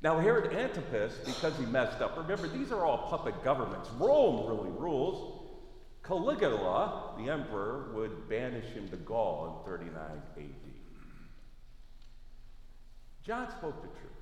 Now, 0.02 0.18
Herod 0.18 0.52
Antipas, 0.52 1.14
because 1.24 1.56
he 1.56 1.64
messed 1.66 2.00
up, 2.00 2.16
remember, 2.16 2.48
these 2.48 2.72
are 2.72 2.84
all 2.84 3.08
puppet 3.08 3.42
governments. 3.44 3.88
Rome 3.98 4.48
really 4.48 4.70
rules. 4.70 5.40
Caligula, 6.02 7.14
the 7.16 7.30
emperor, 7.30 7.92
would 7.94 8.28
banish 8.28 8.66
him 8.74 8.88
to 8.88 8.96
Gaul 8.96 9.62
in 9.64 9.70
39 9.70 9.94
AD. 10.36 10.42
John 13.24 13.48
spoke 13.50 13.80
the 13.80 13.88
truth. 13.88 14.12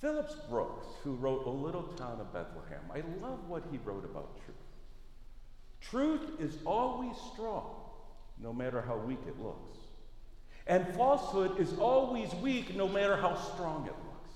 Phillips 0.00 0.34
Brooks, 0.50 0.86
who 1.04 1.14
wrote 1.14 1.46
A 1.46 1.50
Little 1.50 1.84
Town 1.84 2.20
of 2.20 2.32
Bethlehem, 2.32 2.82
I 2.92 3.02
love 3.24 3.48
what 3.48 3.62
he 3.70 3.78
wrote 3.84 4.04
about 4.04 4.36
truth. 4.44 4.56
Truth 5.80 6.40
is 6.40 6.58
always 6.66 7.14
strong, 7.32 7.76
no 8.38 8.52
matter 8.52 8.80
how 8.80 8.96
weak 8.96 9.20
it 9.26 9.40
looks. 9.40 9.78
And 10.66 10.86
falsehood 10.94 11.58
is 11.58 11.76
always 11.78 12.32
weak, 12.36 12.76
no 12.76 12.88
matter 12.88 13.16
how 13.16 13.34
strong 13.34 13.86
it 13.86 13.94
looks. 14.06 14.30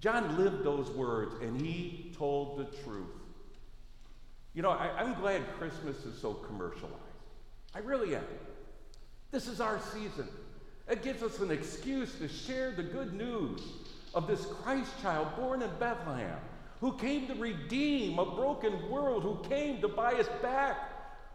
John 0.00 0.36
lived 0.36 0.64
those 0.64 0.90
words, 0.90 1.34
and 1.42 1.58
he 1.60 2.12
told 2.16 2.58
the 2.58 2.64
truth. 2.82 3.08
You 4.52 4.62
know, 4.62 4.70
I, 4.70 5.02
am 5.02 5.14
glad 5.14 5.42
Christmas 5.58 6.04
is 6.04 6.20
so 6.20 6.34
commercialized. 6.34 6.94
I 7.74 7.78
really 7.78 8.14
am. 8.14 8.24
This 9.30 9.48
is 9.48 9.60
our 9.60 9.80
season. 9.92 10.28
It 10.88 11.02
gives 11.02 11.22
us 11.22 11.40
an 11.40 11.50
excuse 11.50 12.14
to 12.18 12.28
share 12.28 12.70
the 12.70 12.82
good 12.82 13.14
news 13.14 13.62
of 14.14 14.28
this 14.28 14.44
Christ 14.44 14.90
child 15.02 15.28
born 15.36 15.62
in 15.62 15.70
Bethlehem, 15.80 16.38
who 16.80 16.92
came 16.98 17.26
to 17.26 17.34
redeem 17.34 18.18
a 18.18 18.36
broken 18.36 18.90
world, 18.90 19.22
who 19.22 19.48
came 19.48 19.80
to 19.80 19.88
buy 19.88 20.12
us 20.12 20.28
back, 20.40 20.93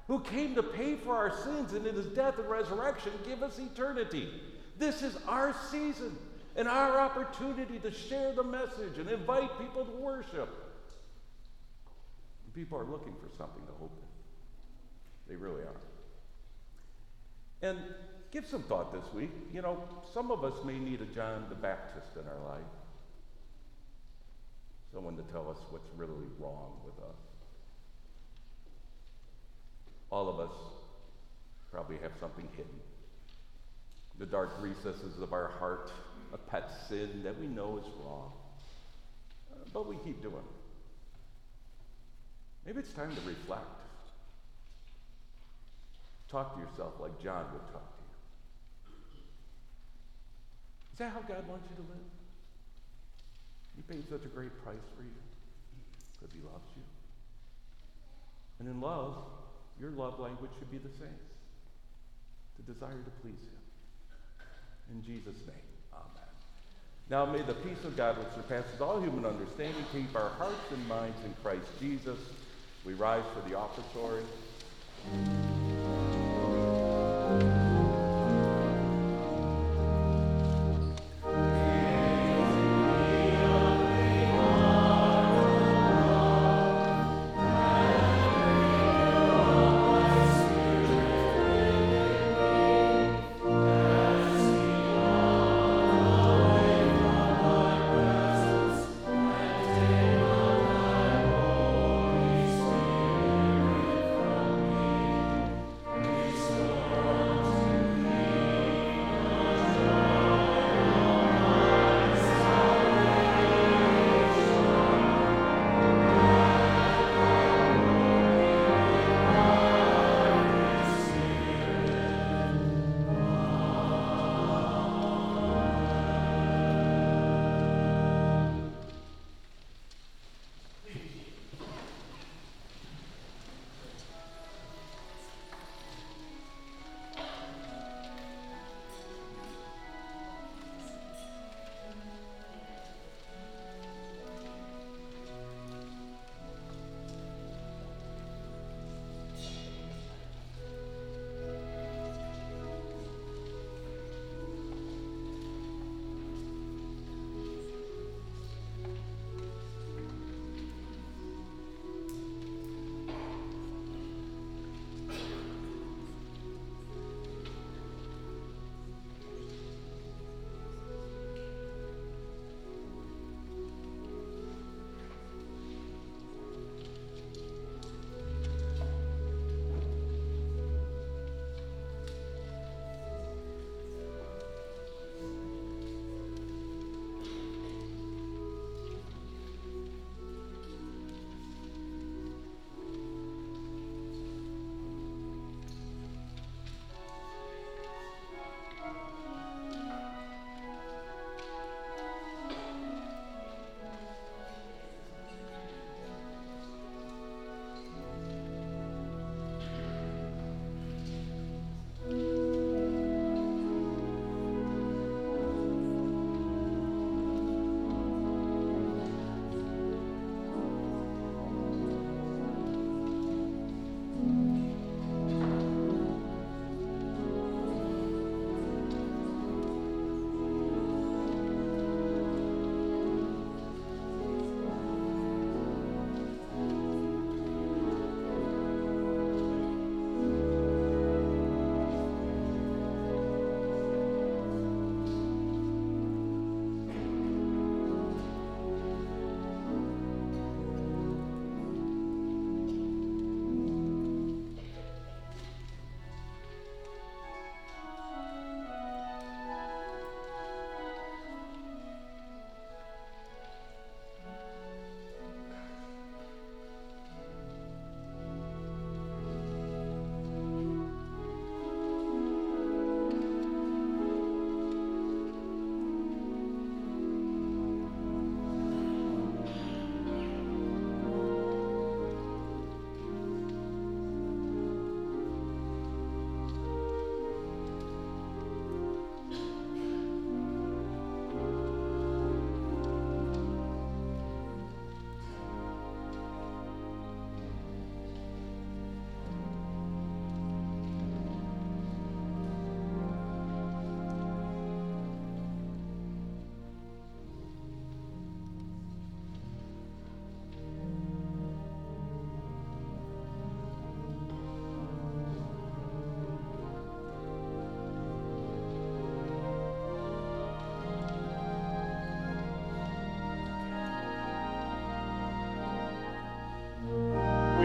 who 0.09 0.19
came 0.21 0.55
to 0.55 0.63
pay 0.63 0.95
for 0.95 1.15
our 1.15 1.31
sins, 1.43 1.73
and 1.73 1.85
in 1.85 1.95
his 1.95 2.07
death 2.07 2.39
and 2.39 2.49
resurrection 2.49 3.11
give 3.25 3.43
us 3.43 3.59
eternity. 3.59 4.27
This 4.79 5.03
is 5.03 5.15
our 5.27 5.55
season 5.69 6.17
and 6.55 6.67
our 6.67 6.99
opportunity 6.99 7.77
to 7.77 7.91
share 7.91 8.33
the 8.33 8.43
message 8.43 8.97
and 8.97 9.07
invite 9.07 9.51
people 9.59 9.85
to 9.85 9.91
worship. 9.91 10.49
People 12.55 12.79
are 12.79 12.85
looking 12.85 13.13
for 13.13 13.29
something 13.37 13.63
to 13.67 13.71
hope 13.79 13.91
in. 13.95 15.31
They 15.31 15.35
really 15.35 15.61
are. 15.61 15.81
And 17.61 17.77
give 18.31 18.47
some 18.47 18.63
thought 18.63 18.91
this 18.91 19.13
week. 19.13 19.29
You 19.53 19.61
know, 19.61 19.83
some 20.11 20.31
of 20.31 20.43
us 20.43 20.55
may 20.65 20.79
need 20.79 21.01
a 21.01 21.05
John 21.05 21.45
the 21.49 21.55
Baptist 21.55 22.15
in 22.15 22.27
our 22.27 22.49
life. 22.55 22.65
Someone 24.91 25.15
to 25.17 25.23
tell 25.31 25.51
us 25.51 25.59
what's 25.69 25.87
really 25.95 26.25
wrong 26.39 26.71
with 26.83 26.97
us. 27.05 27.28
All 30.11 30.27
of 30.29 30.39
us 30.39 30.55
probably 31.71 31.97
have 32.01 32.11
something 32.19 32.47
hidden. 32.51 32.79
The 34.17 34.25
dark 34.25 34.55
recesses 34.59 35.21
of 35.21 35.33
our 35.33 35.49
heart, 35.59 35.91
a 36.33 36.37
pet 36.37 36.69
sin 36.87 37.21
that 37.23 37.39
we 37.39 37.47
know 37.47 37.77
is 37.77 37.85
wrong. 38.03 38.31
But 39.71 39.87
we 39.87 39.95
keep 40.03 40.21
doing 40.21 40.35
it. 40.35 40.59
Maybe 42.65 42.79
it's 42.79 42.93
time 42.93 43.15
to 43.15 43.21
reflect. 43.21 43.65
Talk 46.29 46.55
to 46.55 46.61
yourself 46.61 46.93
like 46.99 47.21
John 47.21 47.45
would 47.53 47.67
talk 47.71 47.97
to 47.97 48.03
you. 48.03 48.95
Is 50.93 50.99
that 50.99 51.11
how 51.13 51.21
God 51.21 51.47
wants 51.47 51.65
you 51.69 51.75
to 51.77 51.89
live? 51.89 52.09
He 53.75 53.81
paid 53.81 54.09
such 54.09 54.25
a 54.25 54.27
great 54.27 54.51
price 54.63 54.85
for 54.97 55.03
you 55.03 55.09
because 56.13 56.33
he 56.33 56.41
loves 56.41 56.69
you. 56.75 56.83
And 58.59 58.67
in 58.67 58.81
love, 58.81 59.15
your 59.79 59.91
love 59.91 60.19
language 60.19 60.51
should 60.59 60.71
be 60.71 60.77
the 60.77 60.93
same 60.97 61.19
the 62.65 62.73
desire 62.73 62.89
to 62.89 63.11
please 63.21 63.39
him. 63.39 63.59
In 64.91 65.03
Jesus' 65.03 65.39
name, 65.47 65.55
amen. 65.93 66.29
Now 67.09 67.25
may 67.25 67.41
the 67.41 67.53
peace 67.53 67.83
of 67.85 67.95
God, 67.95 68.17
which 68.17 68.33
surpasses 68.35 68.81
all 68.81 68.99
human 68.99 69.25
understanding, 69.25 69.83
keep 69.91 70.15
our 70.15 70.29
hearts 70.29 70.71
and 70.73 70.87
minds 70.87 71.17
in 71.25 71.33
Christ 71.41 71.67
Jesus. 71.79 72.19
We 72.85 72.93
rise 72.93 73.23
for 73.33 73.47
the 73.47 73.55
offertory. 73.55 74.23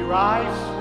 Rise? 0.06 0.73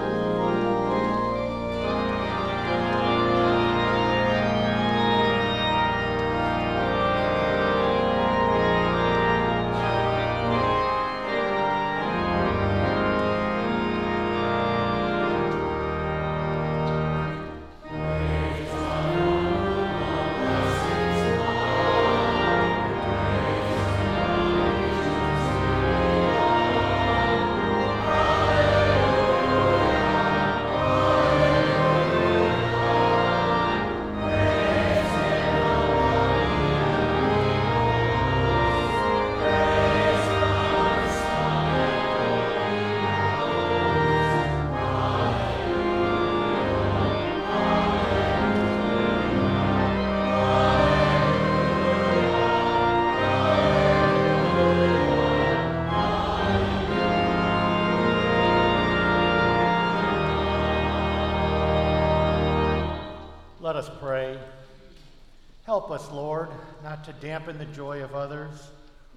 Us, 65.94 66.12
Lord, 66.12 66.50
not 66.84 67.04
to 67.04 67.14
dampen 67.14 67.60
the 67.60 67.66
joy 67.66 68.04
of 68.04 68.16
others. 68.16 68.72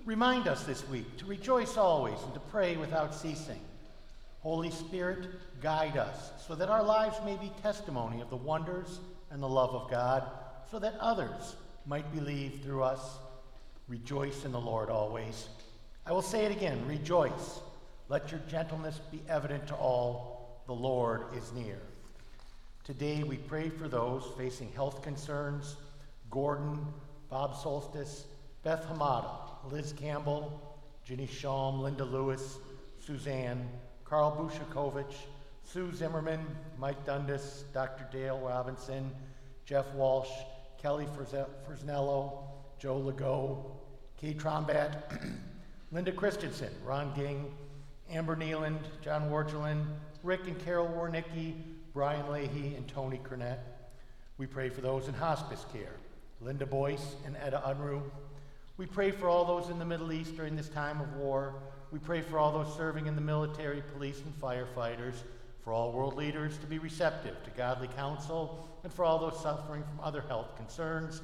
Remind 0.05 0.47
us 0.47 0.63
this 0.65 0.87
week 0.89 1.17
to 1.17 1.25
rejoice 1.25 1.79
always 1.79 2.21
and 2.23 2.35
to 2.35 2.41
pray 2.41 2.77
without 2.77 3.15
ceasing. 3.15 3.61
Holy 4.41 4.71
Spirit, 4.71 5.27
guide 5.63 5.97
us 5.97 6.33
so 6.47 6.55
that 6.55 6.69
our 6.69 6.83
lives 6.83 7.17
may 7.25 7.35
be 7.37 7.51
testimony 7.63 8.21
of 8.21 8.29
the 8.29 8.37
wonders 8.37 9.01
and 9.31 9.43
the 9.43 9.49
love 9.49 9.71
of 9.71 9.91
God, 9.91 10.23
so 10.71 10.79
that 10.79 10.95
others 11.01 11.57
might 11.87 12.15
believe 12.15 12.61
through 12.63 12.83
us. 12.83 13.01
Rejoice 13.89 14.45
in 14.45 14.53
the 14.53 14.61
Lord 14.61 14.91
always. 14.91 15.49
I 16.05 16.13
will 16.13 16.23
say 16.23 16.45
it 16.45 16.53
again 16.53 16.87
rejoice. 16.87 17.61
Let 18.09 18.31
your 18.31 18.41
gentleness 18.49 19.01
be 19.11 19.23
evident 19.29 19.67
to 19.69 19.75
all. 19.75 20.63
The 20.67 20.75
Lord 20.75 21.23
is 21.35 21.53
near. 21.53 21.79
Today 22.85 23.23
we 23.23 23.37
pray 23.37 23.71
for 23.71 23.89
those 23.89 24.25
facing 24.37 24.71
health 24.73 25.03
concerns 25.03 25.77
Gordon, 26.31 26.87
Bob 27.31 27.57
Solstice, 27.57 28.27
Beth 28.63 28.87
Hamada, 28.89 29.31
Liz 29.71 29.93
Campbell, 29.93 30.79
Ginny 31.05 31.27
Shalom, 31.27 31.81
Linda 31.81 32.05
Lewis, 32.05 32.59
Suzanne, 32.99 33.69
Carl 34.05 34.33
Bushakovich, 34.33 35.15
Sue 35.63 35.93
Zimmerman, 35.93 36.45
Mike 36.79 37.05
Dundas, 37.05 37.65
Dr. 37.73 38.07
Dale 38.13 38.39
Robinson, 38.39 39.11
Jeff 39.65 39.87
Walsh, 39.95 40.31
Kelly 40.79 41.07
Fresnello, 41.67 42.45
Joe 42.79 42.99
Legault, 42.99 43.65
Kay 44.17 44.35
Trombat, 44.35 45.21
Linda 45.93 46.13
Christensen, 46.13 46.71
Ron 46.85 47.13
Ging, 47.15 47.53
Amber 48.11 48.37
Nealand, 48.37 48.79
John 49.03 49.31
Wargelin, 49.31 49.85
Rick 50.23 50.47
and 50.47 50.59
Carol 50.65 50.89
Warnicki, 50.89 51.55
Brian 51.93 52.31
Leahy, 52.31 52.75
and 52.77 52.87
Tony 52.87 53.19
Cornett. 53.19 53.59
We 54.39 54.47
pray 54.47 54.69
for 54.69 54.81
those 54.81 55.09
in 55.09 55.15
hospice 55.15 55.65
care, 55.73 55.95
Linda 56.47 56.65
Boyce 56.65 57.17
and 57.25 57.37
Etta 57.39 57.61
Unruh. 57.67 58.01
We 58.77 58.87
pray 58.87 59.11
for 59.11 59.29
all 59.29 59.45
those 59.45 59.69
in 59.69 59.81
the 59.81 59.85
Middle 59.85 60.13
East 60.13 60.37
during 60.37 60.55
this 60.55 60.69
time 60.69 61.01
of 61.01 61.13
war. 61.17 61.57
We 61.91 61.99
pray 61.99 62.21
for 62.21 62.39
all 62.39 62.53
those 62.53 62.73
serving 62.77 63.09
in 63.09 63.17
the 63.17 63.21
military, 63.21 63.83
police, 63.95 64.23
and 64.25 64.33
firefighters, 64.41 65.15
for 65.65 65.73
all 65.73 65.91
world 65.91 66.15
leaders 66.15 66.57
to 66.59 66.67
be 66.67 66.79
receptive 66.79 67.43
to 67.43 67.51
godly 67.51 67.89
counsel, 67.89 68.69
and 68.85 68.93
for 68.93 69.05
all 69.05 69.19
those 69.19 69.43
suffering 69.43 69.83
from 69.83 69.99
other 70.01 70.21
health 70.21 70.55
concerns. 70.57 71.21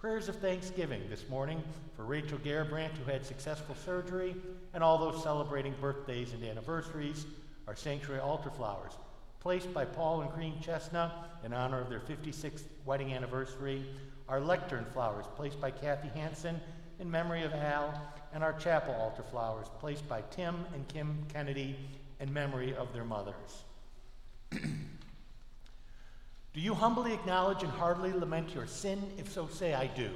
Prayers 0.00 0.28
of 0.28 0.34
thanksgiving 0.40 1.02
this 1.08 1.28
morning 1.28 1.62
for 1.94 2.04
Rachel 2.04 2.38
Garabrandt, 2.38 2.96
who 2.96 3.08
had 3.08 3.24
successful 3.24 3.76
surgery, 3.76 4.34
and 4.72 4.82
all 4.82 4.98
those 4.98 5.22
celebrating 5.22 5.74
birthdays 5.80 6.32
and 6.32 6.42
anniversaries. 6.42 7.26
Our 7.68 7.76
sanctuary 7.76 8.20
altar 8.20 8.50
flowers 8.50 8.94
placed 9.38 9.72
by 9.74 9.84
Paul 9.84 10.22
and 10.22 10.32
Green 10.32 10.58
Chestnut 10.60 11.38
in 11.44 11.52
honor 11.52 11.78
of 11.78 11.90
their 11.90 12.00
56th 12.00 12.62
wedding 12.86 13.12
anniversary, 13.12 13.84
our 14.34 14.40
lectern 14.40 14.84
flowers 14.92 15.26
placed 15.36 15.60
by 15.60 15.70
Kathy 15.70 16.08
Hansen 16.08 16.60
in 16.98 17.08
memory 17.08 17.44
of 17.44 17.52
Al, 17.52 17.94
and 18.32 18.42
our 18.42 18.52
chapel 18.54 18.92
altar 18.92 19.22
flowers 19.22 19.68
placed 19.78 20.08
by 20.08 20.24
Tim 20.32 20.66
and 20.74 20.88
Kim 20.88 21.24
Kennedy 21.32 21.76
in 22.18 22.32
memory 22.32 22.74
of 22.74 22.92
their 22.92 23.04
mothers. 23.04 23.62
Do 24.50 24.60
you 26.54 26.74
humbly 26.74 27.12
acknowledge 27.12 27.62
and 27.62 27.70
heartily 27.70 28.12
lament 28.12 28.52
your 28.56 28.66
sin? 28.66 29.00
If 29.18 29.30
so, 29.30 29.46
say, 29.46 29.72
I 29.72 29.86
do. 29.86 30.10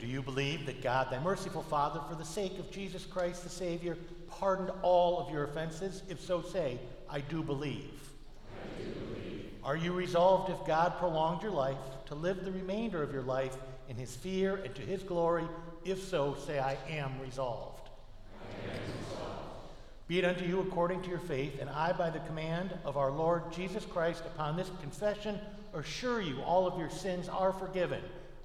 Do 0.00 0.08
you 0.08 0.20
believe 0.20 0.66
that 0.66 0.82
God, 0.82 1.08
thy 1.08 1.20
merciful 1.20 1.62
Father, 1.62 2.00
for 2.08 2.16
the 2.16 2.24
sake 2.24 2.58
of 2.58 2.72
Jesus 2.72 3.06
Christ 3.06 3.44
the 3.44 3.48
Savior, 3.48 3.96
pardoned 4.26 4.72
all 4.82 5.20
of 5.20 5.32
your 5.32 5.44
offenses? 5.44 6.02
If 6.08 6.20
so, 6.20 6.42
say, 6.42 6.80
I 7.08 7.20
do 7.20 7.44
believe. 7.44 8.10
I 8.50 8.82
do 8.82 8.90
believe. 8.90 9.50
Are 9.62 9.76
you 9.76 9.92
resolved, 9.92 10.50
if 10.50 10.66
God 10.66 10.98
prolonged 10.98 11.42
your 11.42 11.52
life, 11.52 11.76
to 12.06 12.14
live 12.14 12.44
the 12.44 12.52
remainder 12.52 13.02
of 13.02 13.12
your 13.12 13.22
life 13.22 13.56
in 13.88 13.96
his 13.96 14.14
fear 14.14 14.56
and 14.56 14.74
to 14.74 14.82
his 14.82 15.02
glory? 15.02 15.44
If 15.84 16.02
so, 16.02 16.36
say, 16.46 16.58
I 16.58 16.76
am 16.88 17.20
resolved. 17.20 17.88
Be 20.08 20.18
it 20.18 20.24
unto 20.24 20.44
you 20.44 20.60
according 20.60 21.02
to 21.02 21.10
your 21.10 21.18
faith, 21.18 21.60
and 21.60 21.68
I, 21.68 21.92
by 21.92 22.10
the 22.10 22.20
command 22.20 22.72
of 22.84 22.96
our 22.96 23.10
Lord 23.10 23.52
Jesus 23.52 23.84
Christ, 23.84 24.22
upon 24.24 24.56
this 24.56 24.70
confession, 24.80 25.38
assure 25.74 26.20
you 26.20 26.40
all 26.42 26.66
of 26.66 26.78
your 26.78 26.90
sins 26.90 27.28
are 27.28 27.52
forgiven. 27.52 28.00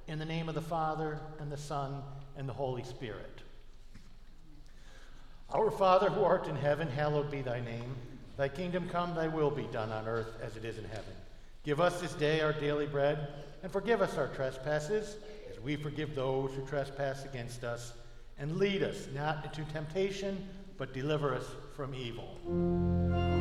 In 0.07 0.17
the 0.17 0.25
name 0.25 0.49
of 0.49 0.55
the 0.55 0.61
Father, 0.61 1.19
and 1.39 1.51
the 1.51 1.57
Son, 1.57 2.01
and 2.35 2.49
the 2.49 2.53
Holy 2.53 2.83
Spirit. 2.83 3.41
Our 5.53 5.69
Father 5.69 6.09
who 6.09 6.23
art 6.23 6.47
in 6.47 6.55
heaven, 6.55 6.87
hallowed 6.87 7.29
be 7.29 7.41
thy 7.41 7.59
name. 7.59 7.95
Thy 8.37 8.47
kingdom 8.47 8.89
come, 8.89 9.13
thy 9.13 9.27
will 9.27 9.51
be 9.51 9.67
done 9.71 9.91
on 9.91 10.07
earth 10.07 10.33
as 10.41 10.57
it 10.57 10.65
is 10.65 10.77
in 10.79 10.85
heaven. 10.85 11.13
Give 11.63 11.79
us 11.79 12.01
this 12.01 12.13
day 12.13 12.41
our 12.41 12.53
daily 12.53 12.87
bread, 12.87 13.27
and 13.63 13.71
forgive 13.71 14.01
us 14.01 14.17
our 14.17 14.27
trespasses, 14.27 15.17
as 15.49 15.59
we 15.59 15.75
forgive 15.75 16.15
those 16.15 16.51
who 16.53 16.65
trespass 16.65 17.25
against 17.25 17.63
us. 17.63 17.93
And 18.39 18.57
lead 18.57 18.81
us 18.83 19.07
not 19.13 19.45
into 19.45 19.69
temptation, 19.71 20.47
but 20.77 20.93
deliver 20.93 21.35
us 21.35 21.45
from 21.75 21.93
evil. 21.93 23.40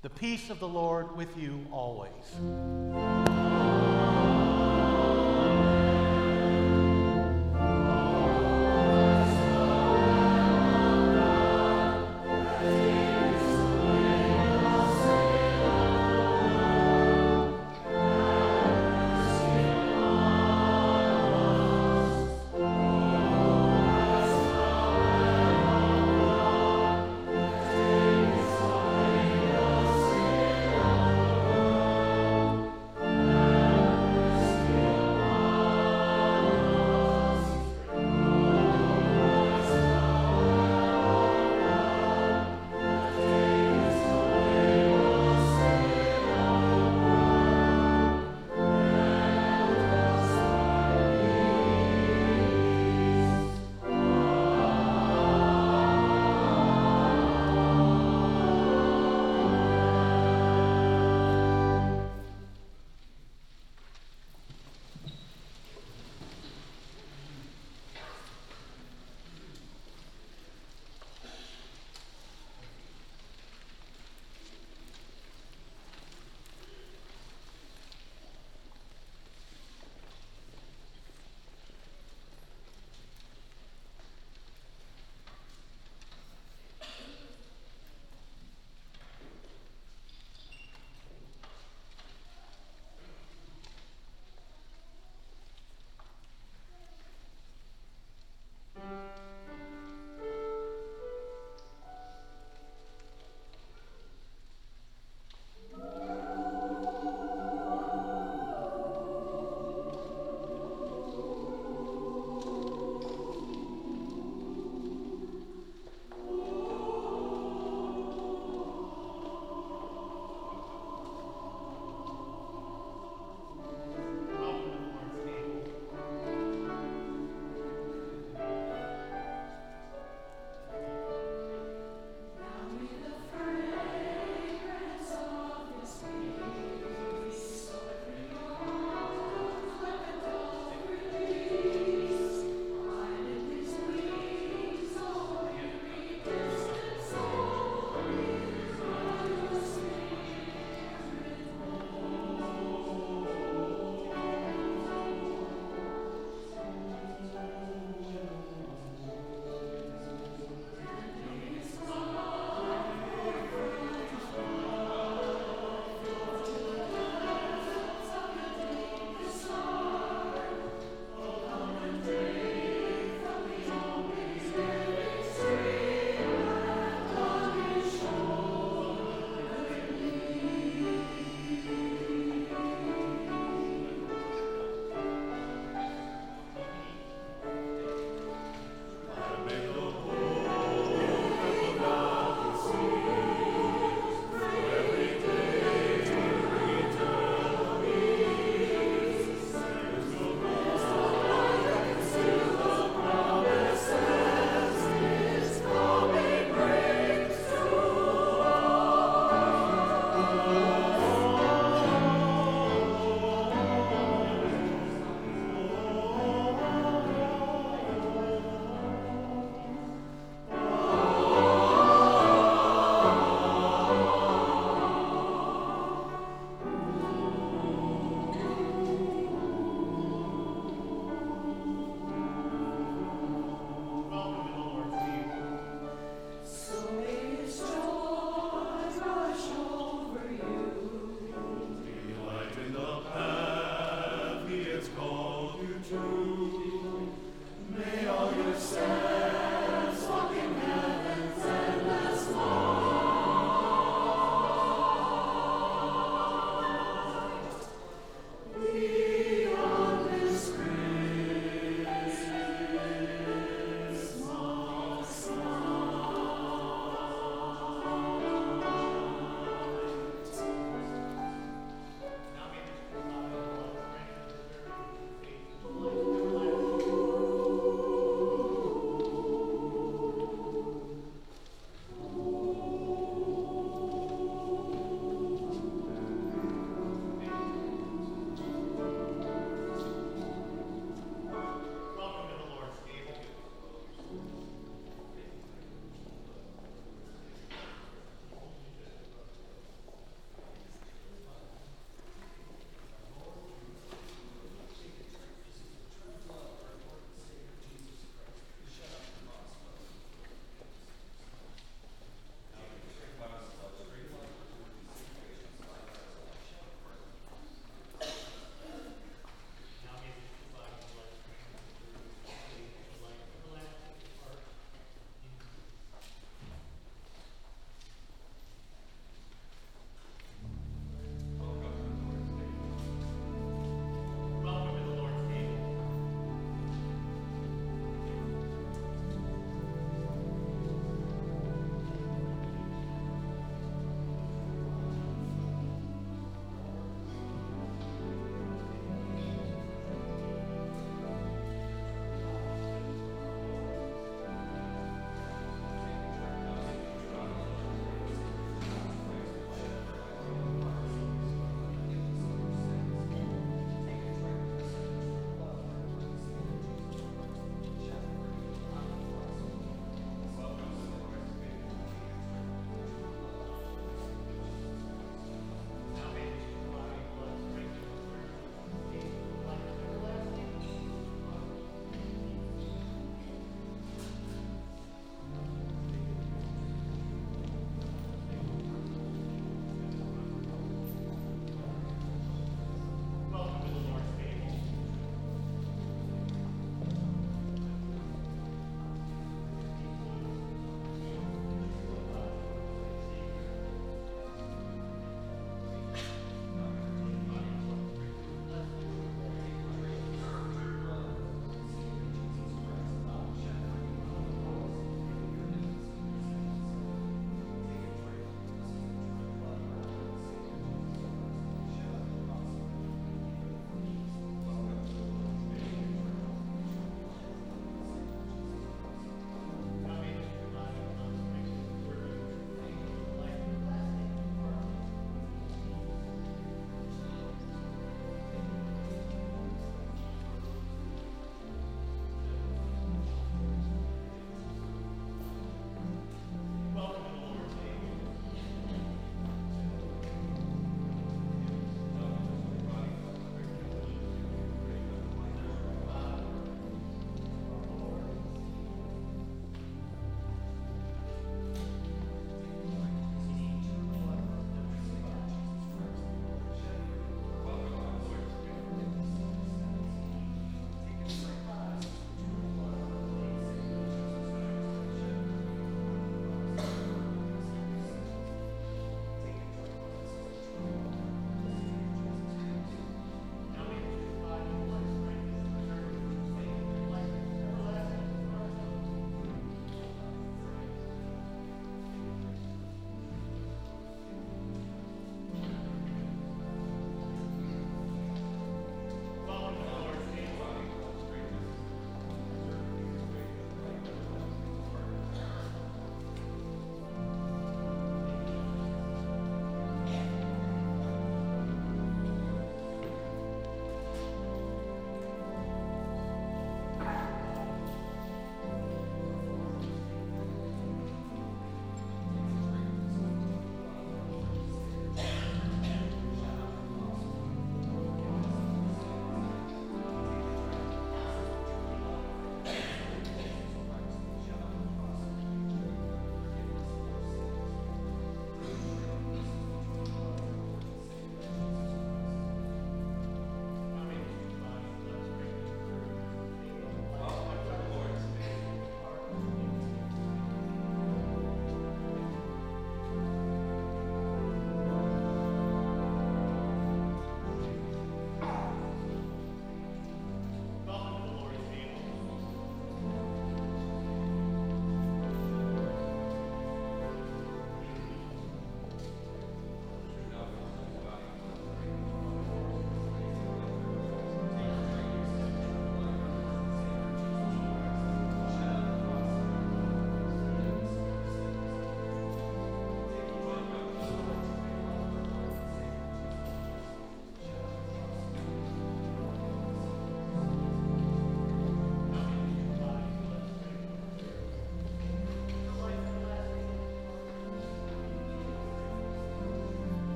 The 0.00 0.10
peace 0.10 0.48
of 0.48 0.60
the 0.60 0.68
Lord 0.68 1.16
with 1.16 1.36
you 1.36 1.66
always. 1.72 2.12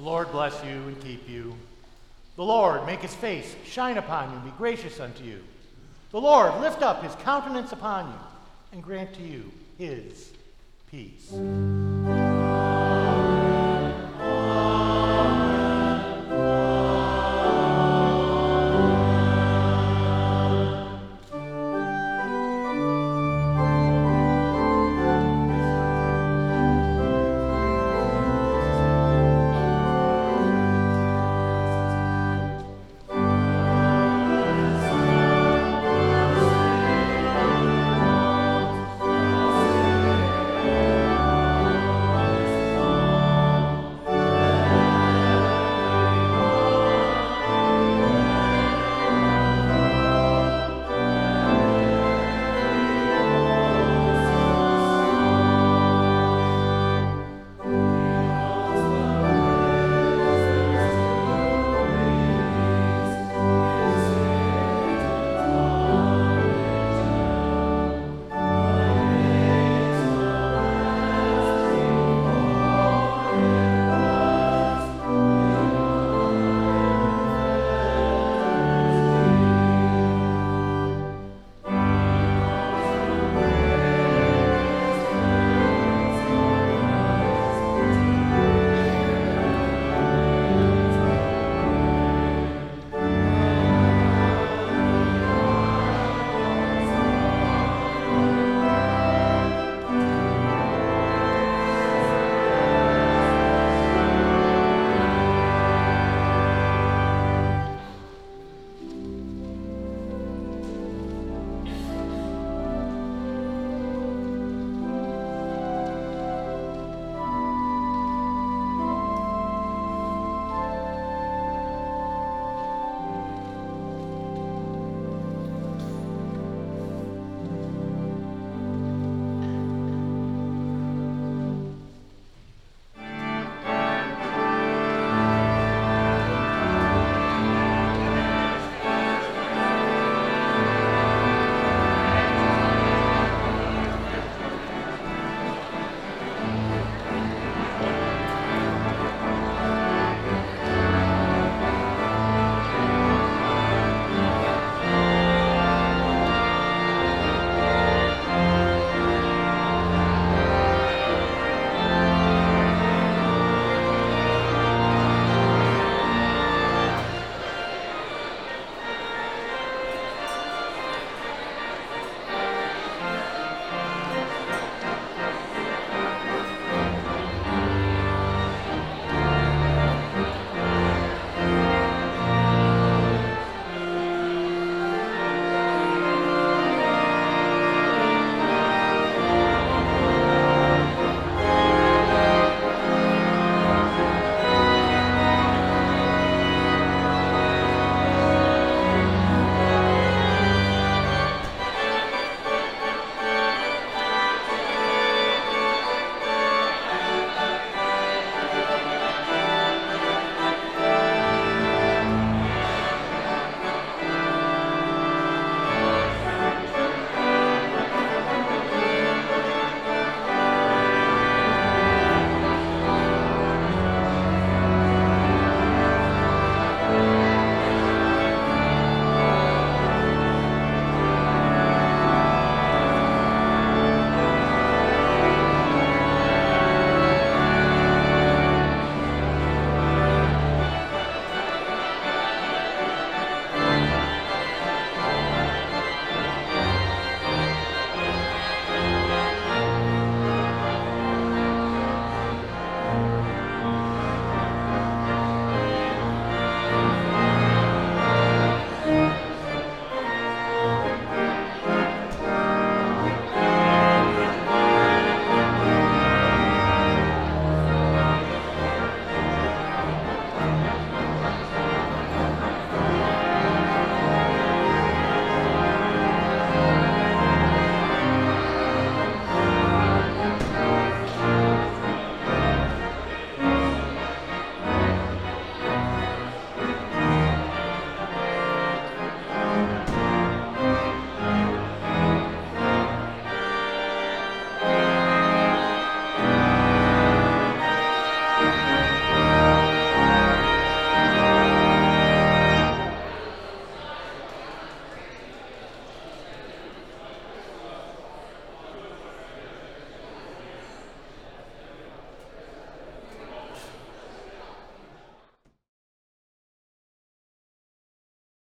The 0.00 0.06
Lord 0.06 0.32
bless 0.32 0.54
you 0.64 0.70
and 0.70 0.98
keep 1.04 1.28
you. 1.28 1.54
The 2.36 2.42
Lord 2.42 2.86
make 2.86 3.00
his 3.00 3.14
face 3.14 3.54
shine 3.66 3.98
upon 3.98 4.30
you 4.30 4.36
and 4.36 4.44
be 4.46 4.50
gracious 4.56 4.98
unto 4.98 5.22
you. 5.22 5.44
The 6.10 6.18
Lord 6.18 6.58
lift 6.62 6.80
up 6.80 7.02
his 7.02 7.14
countenance 7.16 7.72
upon 7.72 8.08
you 8.08 8.18
and 8.72 8.82
grant 8.82 9.12
to 9.16 9.22
you 9.22 9.52
his 9.76 10.32
peace. 10.90 11.30